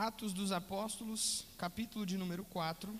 [0.00, 2.94] Atos dos Apóstolos, capítulo de número 4.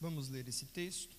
[0.00, 1.14] Vamos ler esse texto.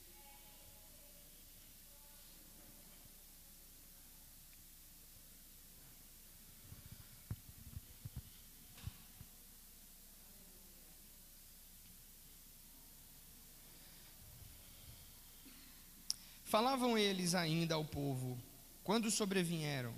[16.50, 18.36] Falavam eles ainda ao povo,
[18.84, 19.94] quando sobrevieram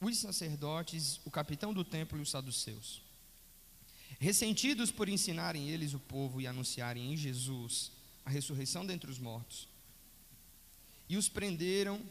[0.00, 3.00] os sacerdotes, o capitão do templo e os saduceus.
[4.18, 7.92] Ressentidos por ensinarem eles o povo e anunciarem em Jesus
[8.24, 9.68] a ressurreição dentre os mortos.
[11.08, 12.02] E os prenderam,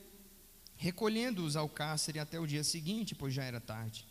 [0.77, 4.07] recolhendo-os ao cárcere até o dia seguinte, pois já era tarde.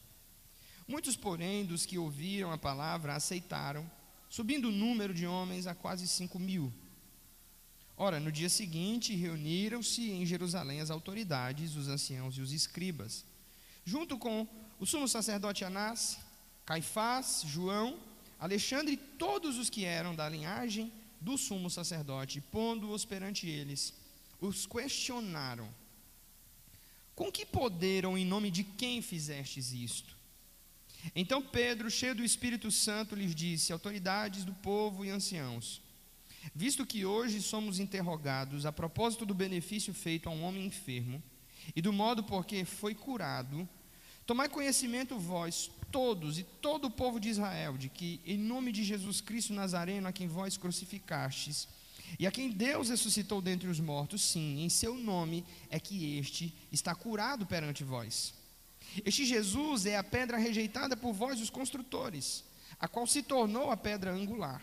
[0.87, 3.91] Muitos, porém, dos que ouviram a palavra aceitaram,
[4.29, 6.71] subindo o número de homens a quase cinco mil.
[8.01, 13.25] Ora, no dia seguinte, reuniram-se em Jerusalém as autoridades, os anciãos e os escribas,
[13.85, 14.47] junto com
[14.79, 16.17] o sumo sacerdote Anás,
[16.65, 17.99] Caifás, João,
[18.39, 23.93] Alexandre e todos os que eram da linhagem do sumo sacerdote, pondo-os perante eles,
[24.41, 25.69] os questionaram:
[27.17, 30.17] Com que poder ou em nome de quem fizestes isto?
[31.17, 35.83] Então Pedro, cheio do Espírito Santo, lhes disse: Autoridades do povo e anciãos,
[36.55, 41.23] Visto que hoje somos interrogados a propósito do benefício feito a um homem enfermo
[41.75, 43.69] e do modo por que foi curado,
[44.27, 48.85] tomai conhecimento vós, todos e todo o povo de Israel, de que, em nome de
[48.85, 51.69] Jesus Cristo Nazareno, a quem vós crucificastes,
[52.19, 56.55] e a quem Deus ressuscitou dentre os mortos, sim, em seu nome é que este
[56.73, 58.33] está curado perante vós.
[59.05, 62.45] Este Jesus é a pedra rejeitada por vós, os construtores,
[62.81, 64.63] a qual se tornou a pedra angular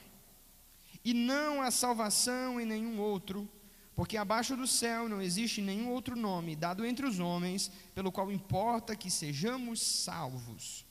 [1.06, 3.48] e não há salvação em nenhum outro,
[3.95, 8.31] porque abaixo do céu não existe nenhum outro nome dado entre os homens, pelo qual
[8.31, 10.83] importa que sejamos salvos.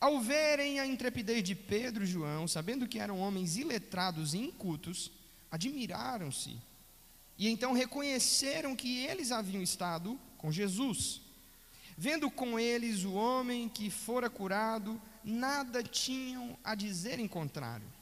[0.00, 5.12] Ao verem a intrepidez de Pedro e João, sabendo que eram homens iletrados e incultos,
[5.48, 6.58] admiraram-se.
[7.38, 11.20] E então reconheceram que eles haviam estado com Jesus.
[11.96, 17.99] Vendo com eles o homem que fora curado, nada tinham a dizer em contrário.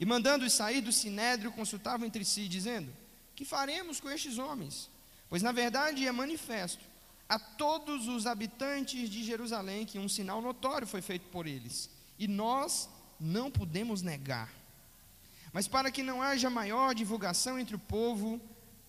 [0.00, 2.92] E mandando-os sair do sinédrio, consultavam entre si, dizendo:
[3.34, 4.90] Que faremos com estes homens?
[5.28, 6.84] Pois na verdade é manifesto
[7.28, 12.26] a todos os habitantes de Jerusalém que um sinal notório foi feito por eles, e
[12.26, 12.88] nós
[13.20, 14.50] não podemos negar.
[15.52, 18.40] Mas para que não haja maior divulgação entre o povo,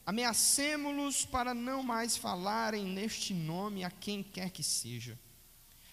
[0.06, 5.18] ameacemos-los para não mais falarem neste nome a quem quer que seja.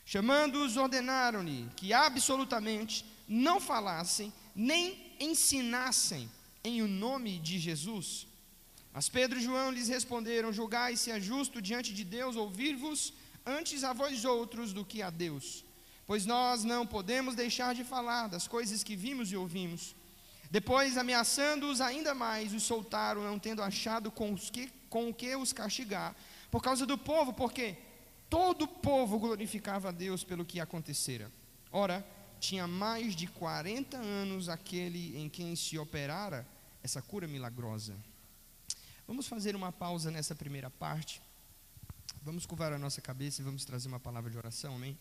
[0.04, 6.31] Chamando-os, ordenaram-lhe que absolutamente não falassem nem ensinassem
[6.62, 8.27] em o nome de Jesus.
[8.93, 13.12] Mas Pedro e João lhes responderam: Julgai se é justo diante de Deus ouvir-vos
[13.44, 15.65] antes a vós outros do que a Deus.
[16.06, 19.94] Pois nós não podemos deixar de falar das coisas que vimos e ouvimos.
[20.50, 25.34] Depois, ameaçando-os ainda mais, os soltaram, não tendo achado com, os que, com o que
[25.34, 26.15] os castigar,
[26.50, 27.77] por causa do povo, porque
[28.31, 31.31] todo o povo glorificava a Deus pelo que acontecera.
[31.72, 32.06] Ora,
[32.41, 36.47] tinha mais de 40 anos aquele em quem se operara
[36.82, 37.97] essa cura milagrosa.
[39.06, 41.22] Vamos fazer uma pausa nessa primeira parte.
[42.22, 44.98] Vamos curvar a nossa cabeça e vamos trazer uma palavra de oração, amém?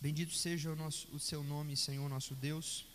[0.00, 2.86] Bendito seja o, nosso, o seu nome, Senhor nosso Deus.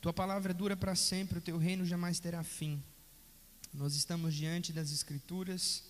[0.00, 2.80] Tua palavra dura para sempre, o teu reino jamais terá fim.
[3.74, 5.82] Nós estamos diante das Escrituras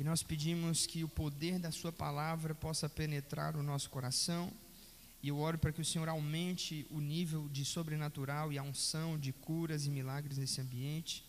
[0.00, 4.50] e nós pedimos que o poder da Sua palavra possa penetrar o nosso coração.
[5.22, 9.18] E eu oro para que o Senhor aumente o nível de sobrenatural e a unção
[9.18, 11.22] de curas e milagres nesse ambiente.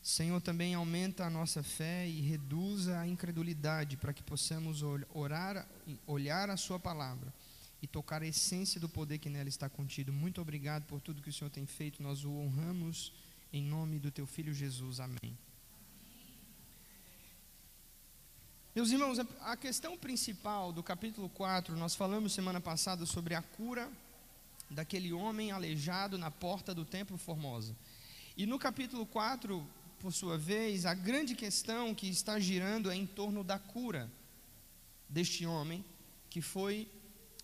[0.00, 5.68] Senhor, também aumenta a nossa fé e reduza a incredulidade para que possamos orar,
[6.06, 7.30] olhar a Sua palavra
[7.82, 10.10] e tocar a essência do poder que nela está contido.
[10.10, 12.02] Muito obrigado por tudo que o Senhor tem feito.
[12.02, 13.12] Nós o honramos
[13.52, 15.00] em nome do Teu Filho Jesus.
[15.00, 15.36] Amém.
[18.78, 23.90] Meus irmãos, a questão principal do capítulo 4, nós falamos semana passada sobre a cura
[24.70, 27.74] daquele homem aleijado na porta do templo Formosa.
[28.36, 29.66] E no capítulo 4,
[29.98, 34.08] por sua vez, a grande questão que está girando é em torno da cura
[35.08, 35.84] deste homem
[36.30, 36.88] que foi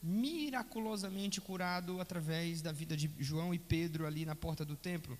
[0.00, 5.18] miraculosamente curado através da vida de João e Pedro ali na porta do templo.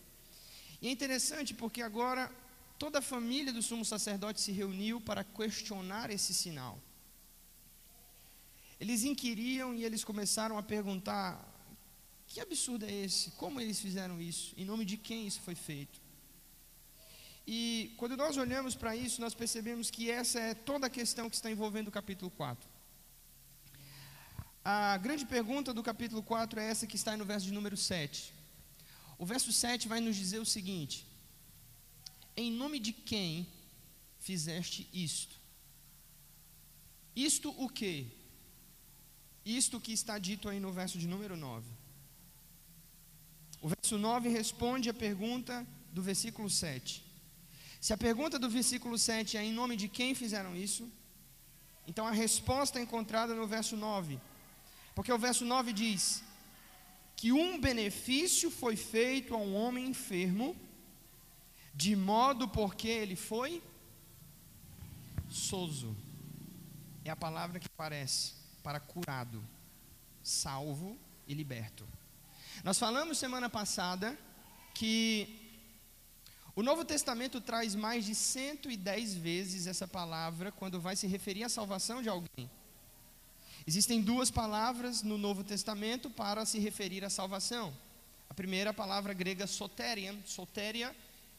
[0.81, 2.31] E é interessante porque agora
[2.79, 6.79] toda a família do sumo sacerdote se reuniu para questionar esse sinal.
[8.81, 11.29] Eles inquiriam e eles começaram a perguntar:
[12.27, 13.31] que absurdo é esse?
[13.33, 14.55] Como eles fizeram isso?
[14.57, 16.01] Em nome de quem isso foi feito?
[17.47, 21.37] E quando nós olhamos para isso, nós percebemos que essa é toda a questão que
[21.37, 22.69] está envolvendo o capítulo 4.
[24.65, 28.33] A grande pergunta do capítulo 4 é essa que está no verso de número 7.
[29.19, 31.07] O verso 7 vai nos dizer o seguinte:
[32.37, 33.47] Em nome de quem
[34.19, 35.37] fizeste isto?
[37.15, 38.09] Isto o que?
[39.45, 41.71] Isto que está dito aí no verso de número 9.
[43.61, 47.05] O verso 9 responde a pergunta do versículo 7.
[47.81, 50.91] Se a pergunta do versículo 7 é em nome de quem fizeram isso,
[51.87, 54.19] então a resposta é encontrada no verso 9.
[54.95, 56.23] Porque o verso 9 diz
[57.17, 60.57] que um benefício foi feito a um homem enfermo,
[61.75, 63.63] de modo porque ele foi
[65.29, 65.97] soso.
[67.05, 68.33] É a palavra que aparece
[68.63, 69.43] para curado,
[70.23, 71.87] salvo e liberto.
[72.63, 74.17] Nós falamos semana passada
[74.73, 75.41] que
[76.57, 81.49] o Novo Testamento traz mais de 110 vezes essa palavra quando vai se referir à
[81.49, 82.49] salvação de alguém.
[83.67, 87.75] Existem duas palavras no Novo Testamento para se referir à salvação.
[88.31, 90.95] A primeira a palavra grega soteria, soteria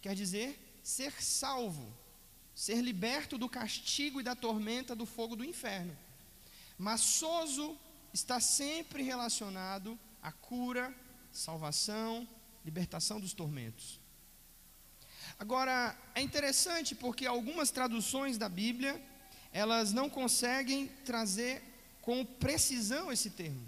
[0.06, 1.92] quer dizer ser salvo,
[2.54, 5.98] ser liberto do castigo e da tormenta do fogo do inferno.
[6.78, 7.76] Mas sozo
[8.14, 10.94] está sempre relacionado à cura,
[11.32, 12.28] salvação,
[12.64, 14.00] libertação dos tormentos.
[15.40, 19.04] Agora, é interessante porque algumas traduções da Bíblia,
[19.52, 21.64] elas não conseguem trazer
[22.04, 23.68] com precisão esse termo.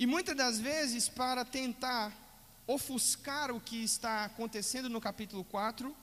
[0.00, 2.23] E muitas das vezes, para tentar
[2.66, 5.94] ofuscar o que está acontecendo no capítulo 4,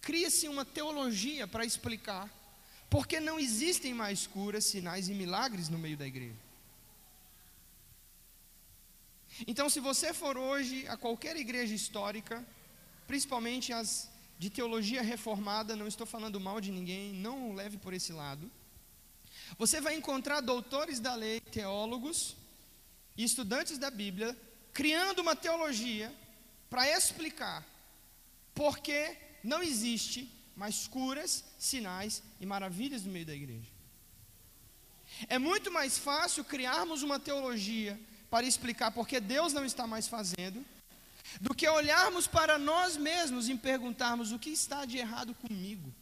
[0.00, 2.30] cria-se uma teologia para explicar
[2.88, 6.36] por que não existem mais curas, sinais e milagres no meio da igreja.
[9.46, 12.46] Então, se você for hoje a qualquer igreja histórica,
[13.06, 18.12] principalmente as de teologia reformada, não estou falando mal de ninguém, não leve por esse
[18.12, 18.50] lado.
[19.56, 22.36] Você vai encontrar doutores da lei, teólogos
[23.16, 24.36] e estudantes da Bíblia
[24.72, 26.12] criando uma teologia
[26.70, 27.64] para explicar
[28.54, 33.70] por que não existe mais curas, sinais e maravilhas no meio da igreja.
[35.28, 37.98] É muito mais fácil criarmos uma teologia
[38.30, 40.64] para explicar por que Deus não está mais fazendo
[41.40, 45.92] do que olharmos para nós mesmos e perguntarmos o que está de errado comigo.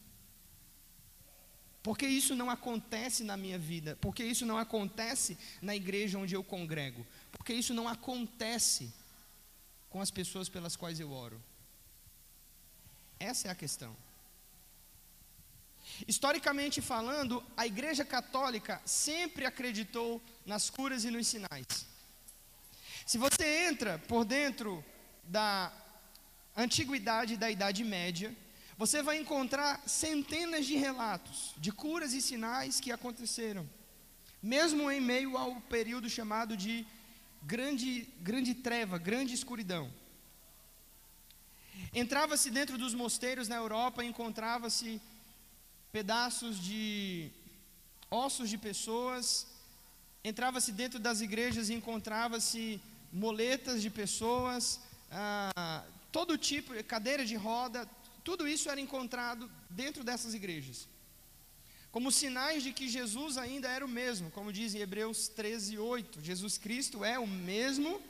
[1.83, 6.43] Porque isso não acontece na minha vida, porque isso não acontece na igreja onde eu
[6.43, 8.93] congrego, porque isso não acontece
[9.89, 11.41] com as pessoas pelas quais eu oro.
[13.19, 13.95] Essa é a questão.
[16.07, 21.65] Historicamente falando, a Igreja Católica sempre acreditou nas curas e nos sinais.
[23.05, 24.83] Se você entra por dentro
[25.23, 25.71] da
[26.55, 28.35] antiguidade da Idade Média,
[28.77, 33.69] você vai encontrar centenas de relatos de curas e sinais que aconteceram,
[34.41, 36.85] mesmo em meio ao período chamado de
[37.41, 39.91] grande, grande treva, grande escuridão.
[41.93, 45.01] Entrava-se dentro dos mosteiros na Europa, encontrava-se
[45.91, 47.29] pedaços de
[48.09, 49.47] ossos de pessoas,
[50.23, 52.79] entrava-se dentro das igrejas e encontrava-se
[53.11, 54.79] moletas de pessoas,
[55.11, 57.87] ah, todo tipo, cadeira de roda,
[58.23, 60.87] tudo isso era encontrado dentro dessas igrejas.
[61.91, 66.21] Como sinais de que Jesus ainda era o mesmo, como diz em Hebreus 13, 8.
[66.21, 68.01] Jesus Cristo é o mesmo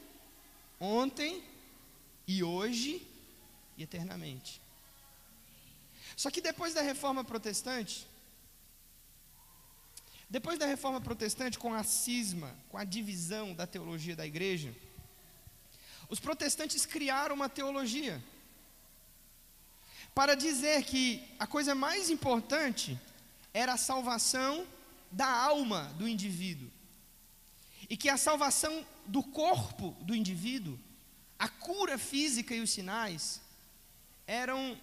[0.79, 1.43] ontem
[2.27, 3.05] e hoje
[3.75, 4.61] e eternamente.
[6.15, 8.07] Só que depois da reforma protestante,
[10.29, 14.73] depois da reforma protestante, com a cisma, com a divisão da teologia da igreja,
[16.07, 18.23] os protestantes criaram uma teologia
[20.13, 22.99] para dizer que a coisa mais importante
[23.53, 24.65] era a salvação
[25.11, 26.69] da alma do indivíduo.
[27.89, 30.79] E que a salvação do corpo do indivíduo,
[31.37, 33.41] a cura física e os sinais,
[34.25, 34.77] eram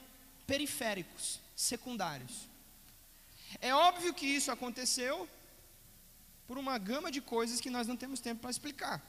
[0.47, 2.49] periféricos, secundários.
[3.61, 5.29] É óbvio que isso aconteceu
[6.47, 9.03] por uma gama de coisas que nós não temos tempo para explicar.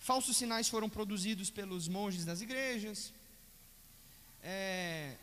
[0.00, 3.12] Falsos sinais foram produzidos pelos monges das igrejas.
[4.42, 5.16] É,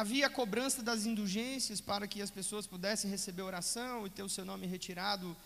[0.00, 4.28] havia a cobrança das indulgências para que as pessoas pudessem receber oração e ter o
[4.28, 5.36] seu nome retirado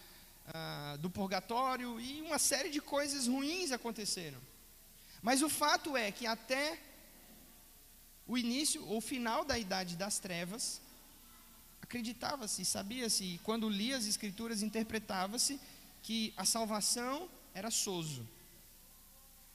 [0.53, 4.39] ah, do purgatório, e uma série de coisas ruins aconteceram.
[5.23, 6.79] Mas o fato é que até
[8.27, 10.83] o início ou final da idade das trevas,
[11.81, 15.59] acreditava-se, sabia-se, quando lia as escrituras, interpretava-se
[16.03, 18.29] que a salvação era soso.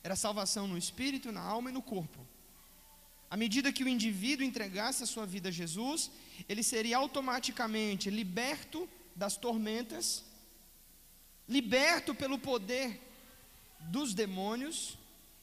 [0.04, 2.20] Era salvação no espírito, na alma e no corpo.
[3.30, 6.10] À medida que o indivíduo entregasse a sua vida a Jesus,
[6.48, 10.24] ele seria automaticamente liberto das tormentas,
[11.48, 13.02] liberto pelo poder
[13.80, 14.98] dos demônios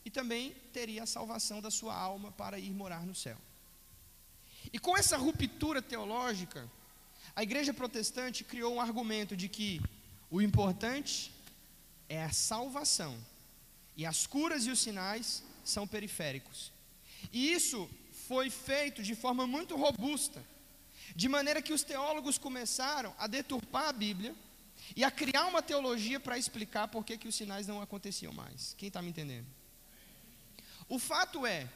[0.05, 3.37] e também teria a salvação da sua alma para ir morar no céu.
[4.73, 6.71] E com essa ruptura teológica,
[7.37, 9.81] a igreja protestante criou um argumento de que
[10.31, 11.33] o importante
[12.09, 13.17] é a salvação
[13.97, 16.74] e as curas e os sinais são periféricos.
[17.35, 17.91] E isso
[18.29, 20.41] foi feito de forma muito robusta,
[21.17, 24.33] de maneira que os teólogos começaram a deturpar a Bíblia
[24.95, 28.77] e a criar uma teologia para explicar por que, que os sinais não aconteciam mais.
[28.79, 29.47] Quem está me entendendo?
[30.89, 31.69] O fato é,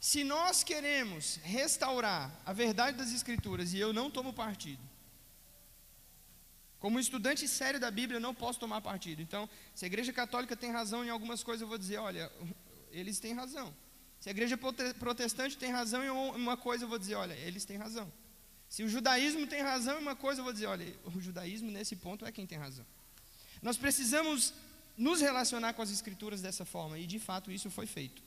[0.00, 4.82] se nós queremos restaurar a verdade das Escrituras, e eu não tomo partido,
[6.80, 9.22] como estudante sério da Bíblia, eu não posso tomar partido.
[9.22, 12.30] Então, se a Igreja Católica tem razão em algumas coisas, eu vou dizer: olha,
[12.90, 13.72] eles têm razão.
[14.20, 14.58] Se a Igreja
[14.98, 18.12] Protestante tem razão em uma coisa, eu vou dizer: olha, eles têm razão.
[18.68, 21.96] Se o judaísmo tem razão em uma coisa, eu vou dizer: olha, o judaísmo nesse
[21.96, 22.84] ponto é quem tem razão.
[23.62, 24.52] Nós precisamos
[24.96, 28.22] nos relacionar com as Escrituras dessa forma, e de fato isso foi feito.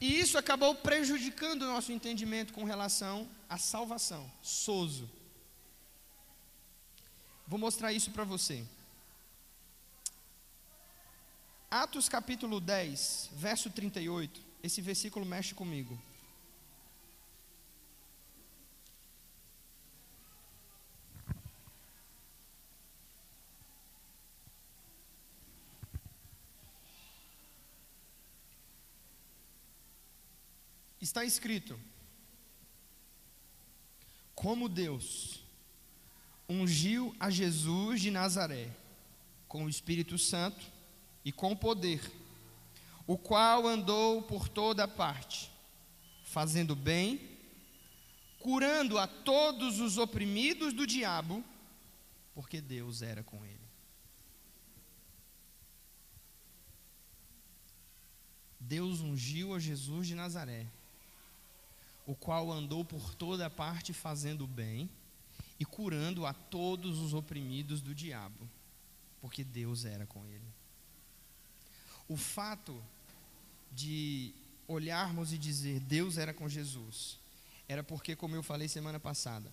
[0.00, 4.30] E isso acabou prejudicando o nosso entendimento com relação à salvação.
[4.42, 5.10] Soso.
[7.46, 8.64] Vou mostrar isso para você.
[11.70, 14.40] Atos capítulo 10, verso 38.
[14.62, 16.00] Esse versículo mexe comigo.
[30.98, 31.78] Está escrito:
[34.34, 35.44] Como Deus
[36.48, 38.74] ungiu a Jesus de Nazaré
[39.46, 40.77] com o Espírito Santo
[41.28, 42.00] e com poder,
[43.06, 45.50] o qual andou por toda parte,
[46.24, 47.20] fazendo bem,
[48.38, 51.44] curando a todos os oprimidos do diabo,
[52.34, 53.68] porque Deus era com ele.
[58.58, 60.66] Deus ungiu a Jesus de Nazaré,
[62.06, 64.88] o qual andou por toda parte fazendo bem,
[65.60, 68.48] e curando a todos os oprimidos do diabo,
[69.20, 70.57] porque Deus era com ele.
[72.08, 72.82] O fato
[73.72, 74.32] de
[74.66, 77.18] olharmos e dizer Deus era com Jesus,
[77.68, 79.52] era porque, como eu falei semana passada,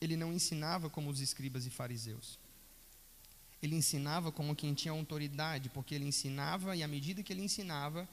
[0.00, 2.38] ele não ensinava como os escribas e fariseus.
[3.62, 8.08] Ele ensinava como quem tinha autoridade, porque ele ensinava e à medida que ele ensinava,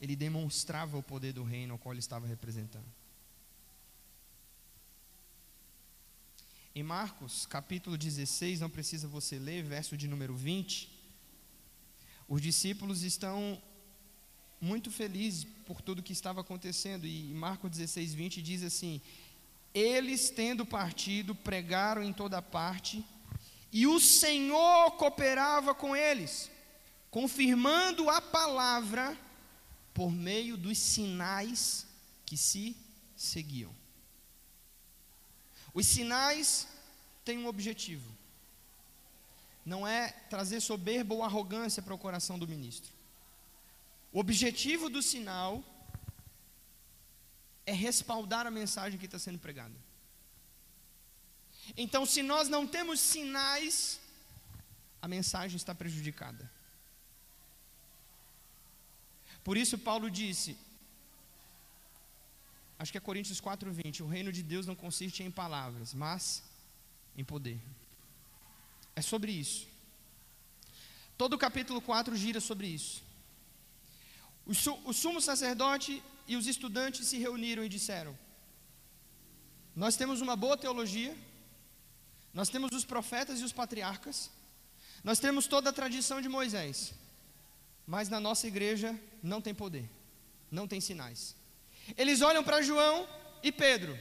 [0.00, 2.86] ele demonstrava o poder do reino ao qual ele estava representando.
[6.74, 10.88] Em Marcos, capítulo 16, não precisa você ler, verso de número 20.
[12.32, 13.60] Os discípulos estão
[14.58, 17.06] muito felizes por tudo que estava acontecendo.
[17.06, 19.02] E Marcos 16, 20 diz assim:
[19.74, 23.04] Eles, tendo partido, pregaram em toda parte,
[23.70, 26.50] e o Senhor cooperava com eles,
[27.10, 29.14] confirmando a palavra
[29.92, 31.86] por meio dos sinais
[32.24, 32.74] que se
[33.14, 33.74] seguiam.
[35.74, 36.66] Os sinais
[37.26, 38.10] têm um objetivo.
[39.64, 42.92] Não é trazer soberba ou arrogância para o coração do ministro.
[44.12, 45.64] O objetivo do sinal
[47.64, 49.74] é respaldar a mensagem que está sendo pregada.
[51.76, 54.00] Então, se nós não temos sinais,
[55.00, 56.50] a mensagem está prejudicada.
[59.44, 60.56] Por isso, Paulo disse:
[62.78, 66.42] acho que é Coríntios 4:20, o reino de Deus não consiste em palavras, mas
[67.16, 67.60] em poder.
[68.94, 69.66] É sobre isso.
[71.16, 73.02] Todo o capítulo 4 gira sobre isso.
[74.44, 78.16] O, su, o sumo sacerdote e os estudantes se reuniram e disseram:
[79.74, 81.16] Nós temos uma boa teologia,
[82.34, 84.30] nós temos os profetas e os patriarcas,
[85.04, 86.92] nós temos toda a tradição de Moisés,
[87.86, 89.88] mas na nossa igreja não tem poder,
[90.50, 91.36] não tem sinais.
[91.96, 93.08] Eles olham para João
[93.42, 93.98] e Pedro.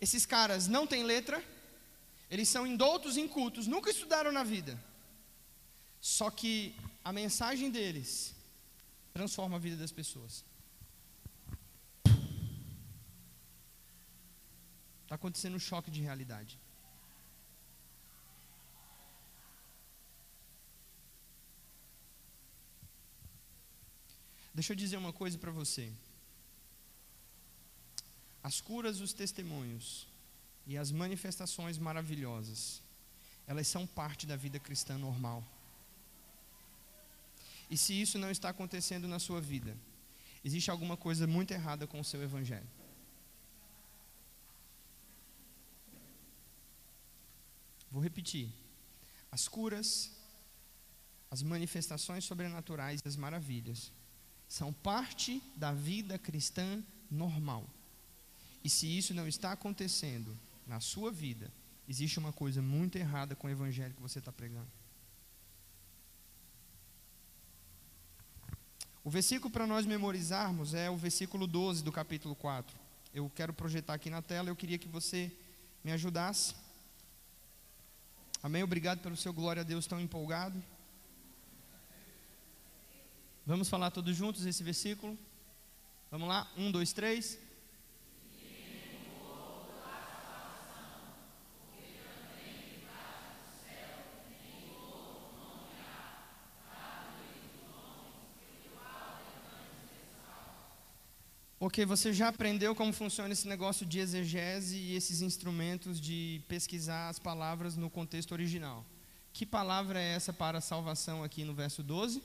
[0.00, 1.42] Esses caras não têm letra,
[2.32, 4.82] eles são indoutos, incultos, nunca estudaram na vida.
[6.00, 6.74] Só que
[7.04, 8.34] a mensagem deles
[9.12, 10.42] transforma a vida das pessoas.
[15.02, 16.58] Está acontecendo um choque de realidade.
[24.54, 25.92] Deixa eu dizer uma coisa para você.
[28.42, 30.10] As curas, os testemunhos
[30.66, 32.82] e as manifestações maravilhosas
[33.46, 35.44] elas são parte da vida cristã normal.
[37.70, 39.76] E se isso não está acontecendo na sua vida,
[40.44, 42.68] existe alguma coisa muito errada com o seu evangelho.
[47.90, 48.50] Vou repetir.
[49.30, 50.10] As curas,
[51.30, 53.90] as manifestações sobrenaturais, as maravilhas,
[54.48, 57.68] são parte da vida cristã normal.
[58.62, 61.52] E se isso não está acontecendo na sua vida,
[61.88, 64.70] existe uma coisa muito errada com o evangelho que você está pregando.
[69.04, 72.76] O versículo para nós memorizarmos é o versículo 12 do capítulo 4.
[73.12, 75.30] Eu quero projetar aqui na tela, eu queria que você
[75.82, 76.54] me ajudasse.
[78.42, 78.62] Amém?
[78.62, 80.62] Obrigado pelo seu glória a Deus tão empolgado.
[83.44, 85.18] Vamos falar todos juntos esse versículo?
[86.10, 86.48] Vamos lá?
[86.56, 87.38] Um, dois, três.
[101.62, 107.08] Porque você já aprendeu como funciona esse negócio de exegese e esses instrumentos de pesquisar
[107.08, 108.84] as palavras no contexto original.
[109.32, 112.20] Que palavra é essa para salvação aqui no verso 12?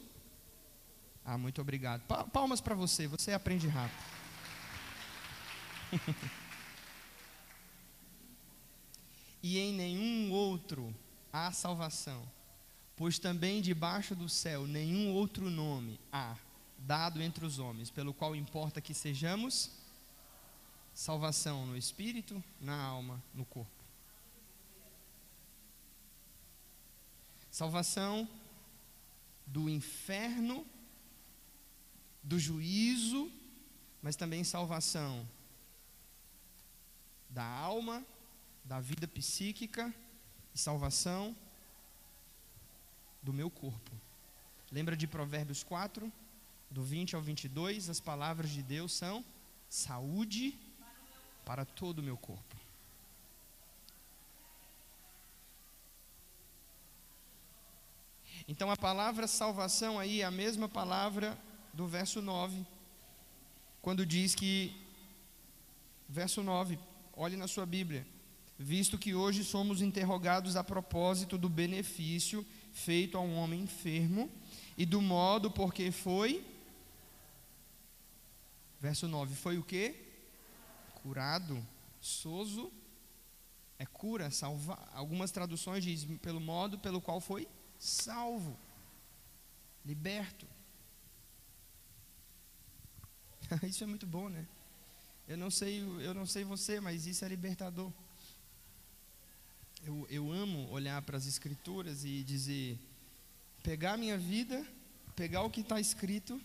[1.23, 2.01] Ah, muito obrigado.
[2.33, 4.03] Palmas para você, você aprende rápido.
[9.43, 10.91] e em nenhum outro
[11.31, 12.27] há salvação,
[12.95, 16.35] pois também debaixo do céu nenhum outro nome há
[16.77, 19.71] dado entre os homens, pelo qual importa que sejamos
[20.93, 23.71] salvação no espírito, na alma, no corpo.
[27.51, 28.27] Salvação
[29.45, 30.65] do inferno,
[32.23, 33.31] do juízo,
[34.01, 35.27] mas também salvação
[37.29, 38.05] da alma,
[38.63, 39.93] da vida psíquica
[40.53, 41.35] e salvação
[43.21, 43.91] do meu corpo.
[44.71, 46.11] Lembra de Provérbios 4?
[46.69, 49.23] Do 20 ao 22, as palavras de Deus são
[49.69, 50.57] saúde
[51.45, 52.55] para todo o meu corpo.
[58.47, 61.37] Então a palavra salvação aí é a mesma palavra
[61.73, 62.65] do verso 9,
[63.81, 64.75] quando diz que,
[66.07, 66.79] verso 9,
[67.13, 68.07] olhe na sua Bíblia,
[68.57, 74.29] visto que hoje somos interrogados a propósito do benefício feito a um homem enfermo
[74.77, 76.45] e do modo por que foi
[78.87, 79.93] Verso 9: Foi o que?
[81.01, 81.61] Curado.
[81.99, 82.71] Soso
[83.77, 84.75] é cura, salva.
[84.93, 87.45] Algumas traduções dizem pelo modo pelo qual foi
[87.77, 88.57] salvo,
[89.85, 90.47] liberto.
[93.67, 94.47] isso é muito bom, né?
[95.27, 97.91] Eu não sei, eu não sei você, mas isso é libertador.
[99.83, 102.79] Eu, eu amo olhar para as escrituras e dizer,
[103.61, 104.65] pegar minha vida,
[105.13, 106.41] pegar o que está escrito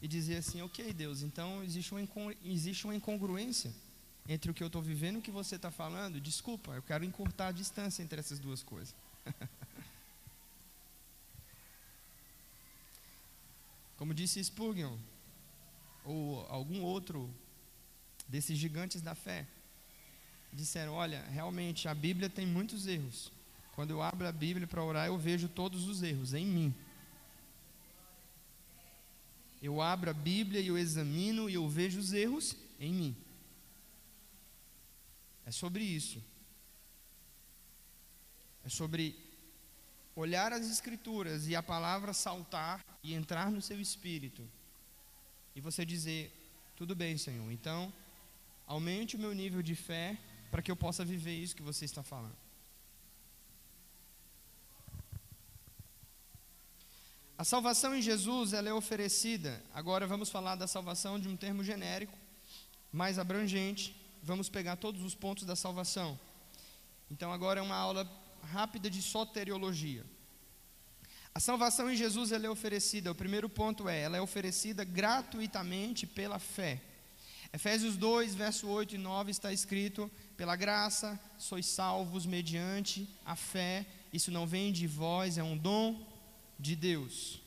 [0.00, 2.00] e dizer assim: Ok, Deus, então existe uma,
[2.44, 3.72] existe uma incongruência
[4.28, 6.20] entre o que eu estou vivendo e o que você está falando.
[6.20, 8.94] Desculpa, eu quero encurtar a distância entre essas duas coisas.
[13.96, 14.98] Como disse Spurgeon,
[16.04, 17.32] ou algum outro
[18.28, 19.46] desses gigantes da fé,
[20.52, 23.32] disseram: Olha, realmente a Bíblia tem muitos erros.
[23.74, 26.74] Quando eu abro a Bíblia para orar, eu vejo todos os erros em mim.
[29.62, 33.16] Eu abro a Bíblia e eu examino e eu vejo os erros em mim.
[35.44, 36.22] É sobre isso.
[38.64, 39.16] É sobre
[40.14, 44.48] olhar as Escrituras e a palavra saltar e entrar no seu espírito.
[45.54, 46.32] E você dizer:
[46.76, 47.92] tudo bem, Senhor, então
[48.66, 50.18] aumente o meu nível de fé
[50.50, 52.45] para que eu possa viver isso que você está falando.
[57.38, 59.62] A salvação em Jesus ela é oferecida.
[59.74, 62.16] Agora vamos falar da salvação de um termo genérico,
[62.90, 63.94] mais abrangente.
[64.22, 66.18] Vamos pegar todos os pontos da salvação.
[67.10, 68.10] Então agora é uma aula
[68.42, 70.02] rápida de soteriologia.
[71.34, 73.12] A salvação em Jesus ela é oferecida.
[73.12, 76.80] O primeiro ponto é, ela é oferecida gratuitamente pela fé.
[77.52, 83.84] Efésios 2, verso 8 e 9 está escrito: Pela graça sois salvos mediante a fé.
[84.10, 86.15] Isso não vem de vós, é um dom
[86.58, 87.40] de Deus.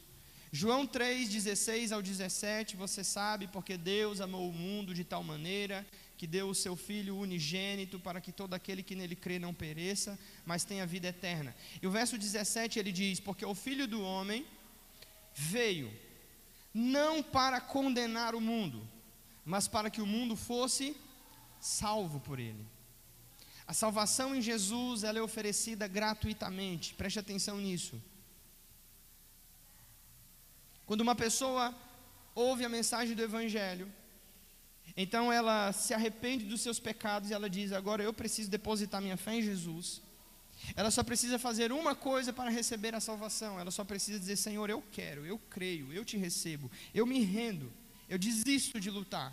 [0.51, 5.85] João 3, 16 ao 17, você sabe, porque Deus amou o mundo de tal maneira
[6.17, 10.19] que deu o seu Filho unigênito para que todo aquele que nele crê não pereça,
[10.45, 11.55] mas tenha vida eterna.
[11.81, 14.45] E o verso 17 ele diz: Porque o Filho do Homem
[15.33, 15.89] veio
[16.73, 18.85] não para condenar o mundo,
[19.45, 20.97] mas para que o mundo fosse
[21.59, 22.65] salvo por ele.
[23.65, 26.95] A salvação em Jesus, ela é oferecida gratuitamente.
[26.95, 28.01] Preste atenção nisso.
[30.89, 31.71] Quando uma pessoa
[32.33, 33.87] ouve a mensagem do evangelho,
[34.97, 39.15] então ela se arrepende dos seus pecados e ela diz: "Agora eu preciso depositar minha
[39.15, 40.01] fé em Jesus".
[40.75, 43.59] Ela só precisa fazer uma coisa para receber a salvação.
[43.59, 47.71] Ela só precisa dizer: Senhor, eu quero, eu creio, eu te recebo, eu me rendo,
[48.09, 49.31] eu desisto de lutar.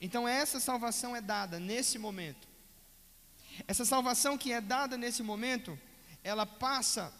[0.00, 2.48] Então, essa salvação é dada nesse momento.
[3.68, 5.78] Essa salvação que é dada nesse momento,
[6.24, 7.12] ela passa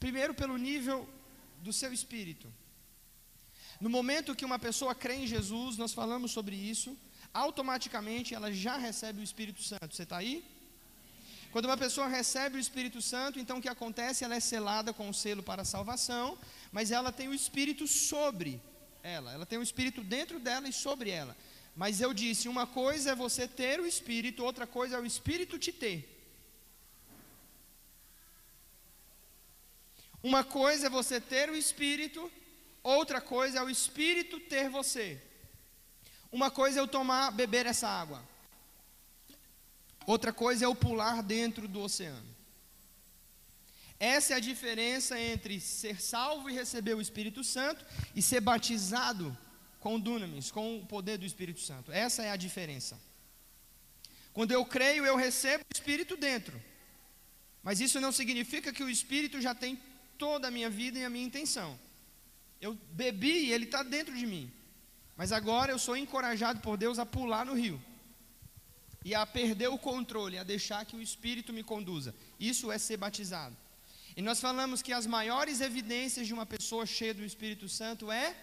[0.00, 1.08] primeiro pelo nível
[1.60, 2.52] do seu espírito.
[3.80, 6.96] No momento que uma pessoa crê em Jesus, nós falamos sobre isso,
[7.32, 9.94] automaticamente ela já recebe o Espírito Santo.
[9.94, 10.44] Você está aí?
[11.52, 14.22] Quando uma pessoa recebe o Espírito Santo, então o que acontece?
[14.24, 16.38] Ela é selada com o selo para a salvação,
[16.70, 18.60] mas ela tem o Espírito sobre
[19.02, 21.36] ela, ela tem o Espírito dentro dela e sobre ela.
[21.74, 25.58] Mas eu disse: uma coisa é você ter o Espírito, outra coisa é o Espírito
[25.58, 26.19] te ter.
[30.22, 32.30] Uma coisa é você ter o Espírito,
[32.82, 35.20] outra coisa é o Espírito ter você.
[36.30, 38.22] Uma coisa é eu tomar, beber essa água.
[40.06, 42.28] Outra coisa é eu pular dentro do oceano.
[43.98, 49.36] Essa é a diferença entre ser salvo e receber o Espírito Santo e ser batizado
[49.78, 51.92] com o dunamis, com o poder do Espírito Santo.
[51.92, 52.98] Essa é a diferença.
[54.32, 56.60] Quando eu creio, eu recebo o Espírito dentro.
[57.62, 59.78] Mas isso não significa que o Espírito já tem
[60.24, 61.70] toda a minha vida e a minha intenção.
[62.60, 64.46] Eu bebi e ele está dentro de mim.
[65.16, 67.78] Mas agora eu sou encorajado por Deus a pular no rio.
[69.02, 72.14] E a perder o controle, a deixar que o Espírito me conduza.
[72.38, 73.56] Isso é ser batizado.
[74.14, 78.36] E nós falamos que as maiores evidências de uma pessoa cheia do Espírito Santo é.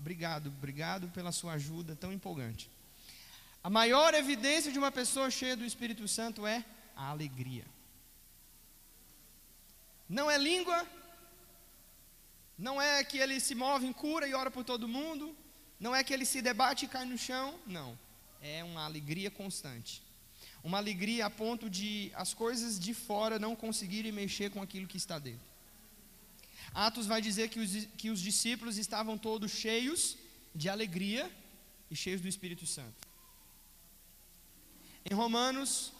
[0.00, 2.68] Obrigado, obrigado pela sua ajuda tão empolgante.
[3.62, 6.64] A maior evidência de uma pessoa cheia do Espírito Santo é
[6.96, 7.64] a alegria.
[10.18, 10.78] Não é língua,
[12.58, 15.34] não é que ele se move em cura e ora por todo mundo,
[15.80, 17.98] não é que ele se debate e cai no chão, não.
[18.42, 20.02] É uma alegria constante.
[20.62, 24.98] Uma alegria a ponto de as coisas de fora não conseguirem mexer com aquilo que
[24.98, 25.46] está dentro.
[26.74, 30.18] Atos vai dizer que os, que os discípulos estavam todos cheios
[30.54, 31.24] de alegria
[31.90, 33.08] e cheios do Espírito Santo.
[35.10, 35.90] Em Romanos,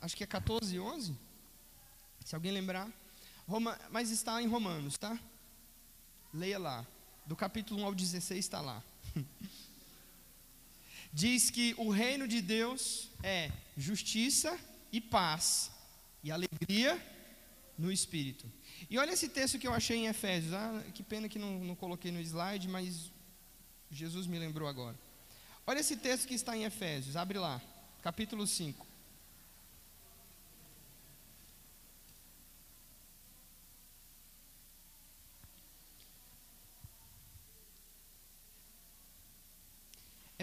[0.00, 1.16] acho que é 14 e 11,
[2.24, 3.03] se alguém lembrar.
[3.46, 5.18] Roma, mas está em Romanos, tá?
[6.32, 6.86] Leia lá.
[7.26, 8.82] Do capítulo 1 ao 16 está lá.
[11.12, 14.58] Diz que o reino de Deus é justiça
[14.90, 15.70] e paz
[16.22, 17.00] e alegria
[17.78, 18.50] no espírito.
[18.88, 20.52] E olha esse texto que eu achei em Efésios.
[20.52, 23.10] Ah, que pena que não, não coloquei no slide, mas
[23.90, 24.98] Jesus me lembrou agora.
[25.66, 27.16] Olha esse texto que está em Efésios.
[27.16, 27.60] Abre lá,
[28.02, 28.93] capítulo 5.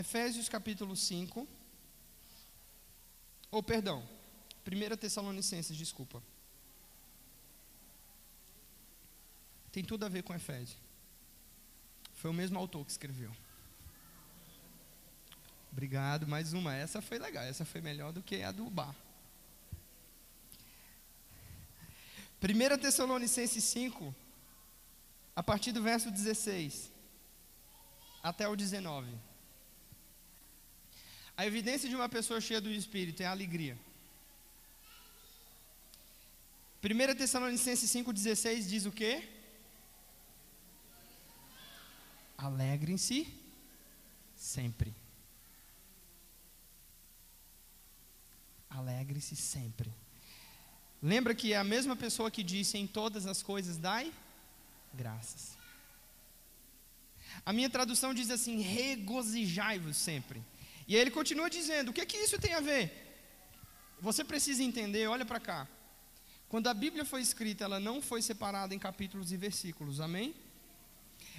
[0.02, 1.48] Efésios capítulo 5.
[3.52, 4.00] Ou, oh, perdão,
[4.66, 6.24] 1 Tessalonicenses, desculpa.
[9.72, 10.80] Tem tudo a ver com Efésios.
[12.16, 13.32] Foi o mesmo autor que escreveu.
[15.72, 16.76] Obrigado, mais uma.
[16.76, 18.96] Essa foi legal, essa foi melhor do que a do bar.
[22.42, 24.16] 1 Tessalonicenses 5,
[25.36, 26.92] a partir do verso 16
[28.24, 29.31] até o 19.
[31.41, 33.75] A evidência de uma pessoa cheia do Espírito é a alegria.
[36.84, 39.27] 1 Tessalonicenses 5,16 diz o quê?
[42.38, 43.27] Alegrem-se
[44.36, 44.93] sempre.
[48.69, 49.91] Alegre-se sempre.
[51.01, 54.13] Lembra que é a mesma pessoa que disse em todas as coisas dai
[54.93, 55.58] graças.
[57.43, 60.51] A minha tradução diz assim: regozijai-vos sempre.
[60.91, 62.84] E aí ele continua dizendo: o que, é que isso tem a ver?
[64.01, 65.65] Você precisa entender, olha para cá.
[66.49, 70.36] Quando a Bíblia foi escrita, ela não foi separada em capítulos e versículos, amém?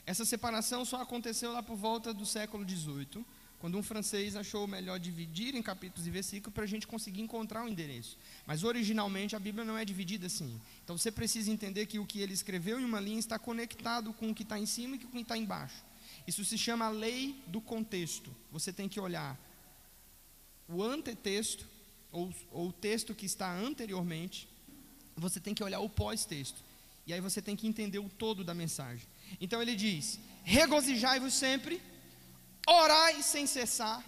[0.06, 3.26] Essa separação só aconteceu lá por volta do século XVIII,
[3.58, 7.62] quando um francês achou melhor dividir em capítulos e versículos para a gente conseguir encontrar
[7.62, 8.16] o endereço.
[8.46, 10.58] Mas originalmente a Bíblia não é dividida assim.
[10.82, 14.30] Então você precisa entender que o que ele escreveu em uma linha está conectado com
[14.30, 15.91] o que está em cima e com o que está embaixo.
[16.26, 18.34] Isso se chama lei do contexto.
[18.50, 19.38] Você tem que olhar
[20.68, 21.66] o antetexto,
[22.10, 24.48] ou, ou o texto que está anteriormente,
[25.16, 26.62] você tem que olhar o pós-texto.
[27.06, 29.06] E aí você tem que entender o todo da mensagem.
[29.40, 31.82] Então ele diz: regozijai-vos sempre,
[32.66, 34.04] orai sem cessar,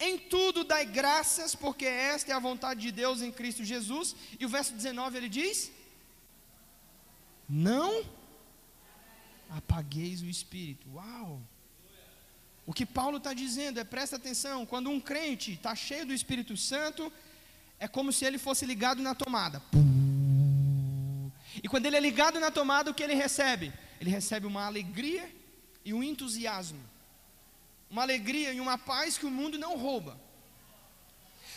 [0.00, 4.14] Em tudo dai graças, porque esta é a vontade de Deus em Cristo Jesus.
[4.38, 5.72] E o verso 19 ele diz:
[7.48, 8.04] Não
[9.50, 10.88] apagueis o espírito.
[10.94, 11.42] Uau!
[12.68, 16.54] O que Paulo está dizendo é: presta atenção, quando um crente está cheio do Espírito
[16.56, 17.12] Santo,
[17.80, 19.62] é como se ele fosse ligado na tomada.
[21.64, 23.72] E quando ele é ligado na tomada, o que ele recebe?
[24.00, 25.24] Ele recebe uma alegria
[25.84, 26.82] e um entusiasmo
[27.90, 30.18] uma alegria e uma paz que o mundo não rouba.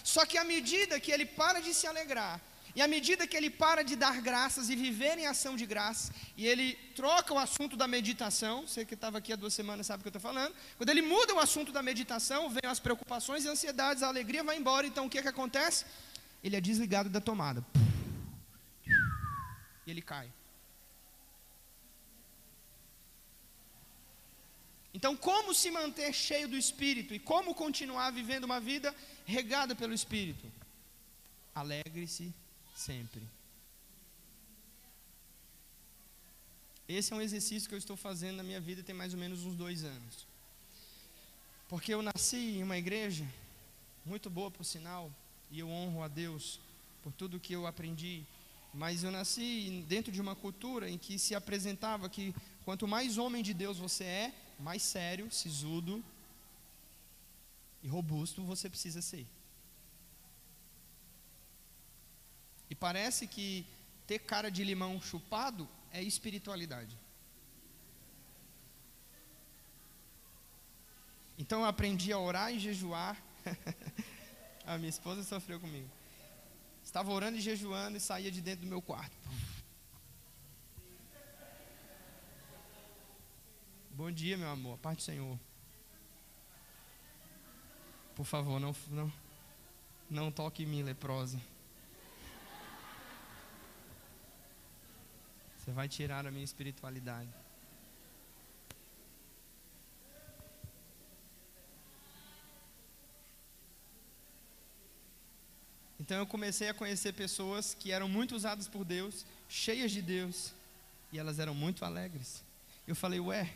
[0.04, 2.40] Só que à medida que ele para de se alegrar,
[2.76, 6.12] e à medida que ele para de dar graças e viver em ação de graças,
[6.38, 10.00] e ele troca o assunto da meditação, você que estava aqui há duas semanas sabe
[10.00, 13.44] o que eu estou falando, quando ele muda o assunto da meditação, vem as preocupações
[13.44, 15.86] e ansiedades, a alegria vai embora, então o que, que acontece?
[16.44, 17.66] Ele é desligado da tomada.
[19.86, 20.32] E ele cai.
[24.94, 28.94] Então, como se manter cheio do Espírito e como continuar vivendo uma vida
[29.26, 30.52] regada pelo Espírito?
[31.56, 32.34] Alegre-se
[32.82, 33.22] sempre.
[36.88, 39.46] Esse é um exercício que eu estou fazendo na minha vida tem mais ou menos
[39.46, 40.28] uns dois anos.
[41.70, 43.26] Porque eu nasci em uma igreja,
[44.06, 45.10] muito boa por sinal,
[45.50, 46.60] e eu honro a Deus
[47.02, 48.24] por tudo que eu aprendi.
[48.74, 53.44] Mas eu nasci dentro de uma cultura em que se apresentava que quanto mais homem
[53.44, 56.04] de Deus você é, mais sério, sisudo
[57.84, 59.26] e robusto você precisa ser.
[62.71, 63.64] E parece que
[64.08, 66.98] ter cara de limão chupado é espiritualidade.
[71.38, 73.16] Então eu aprendi a orar e jejuar.
[74.66, 75.88] a minha esposa sofreu comigo.
[76.84, 79.16] Estava orando e jejuando e saía de dentro do meu quarto.
[83.92, 84.80] Bom dia, meu amor.
[84.80, 85.40] Paz do Senhor.
[88.16, 89.14] Por favor, não, não,
[90.10, 91.40] não toque em mim, leprosa.
[95.62, 97.30] Você vai tirar a minha espiritualidade.
[106.00, 110.52] Então eu comecei a conhecer pessoas que eram muito usadas por Deus, cheias de Deus,
[111.12, 112.44] e elas eram muito alegres.
[112.88, 113.54] Eu falei, ué,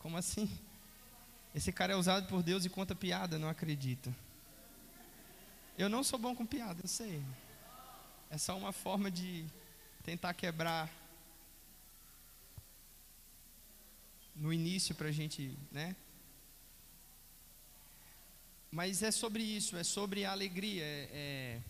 [0.00, 0.50] como assim?
[1.54, 4.12] Esse cara é usado por Deus e conta piada, não acredita.
[5.78, 7.22] Eu não sou bom com piada, eu sei.
[8.28, 9.46] É só uma forma de
[10.02, 10.90] tentar quebrar
[14.38, 15.96] no início para a gente, né?
[18.70, 20.82] Mas é sobre isso, é sobre a alegria.
[20.84, 21.60] É, é,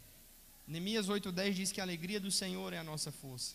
[0.66, 3.54] Neemias 8,10 diz que a alegria do Senhor é a nossa força.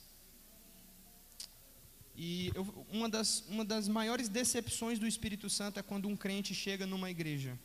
[2.15, 6.53] E eu, uma, das, uma das maiores decepções do Espírito Santo é quando um crente
[6.53, 7.57] chega numa igreja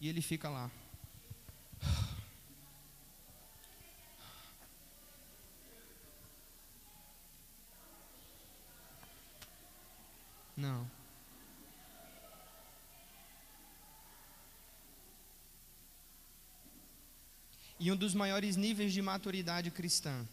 [0.00, 0.70] e ele fica lá.
[10.60, 10.86] Não.
[17.78, 20.26] E um dos maiores níveis de maturidade cristã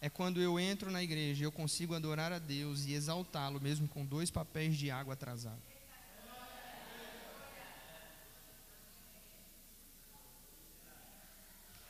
[0.00, 3.88] é quando eu entro na igreja e eu consigo adorar a Deus e exaltá-lo, mesmo
[3.88, 5.72] com dois papéis de água atrasados.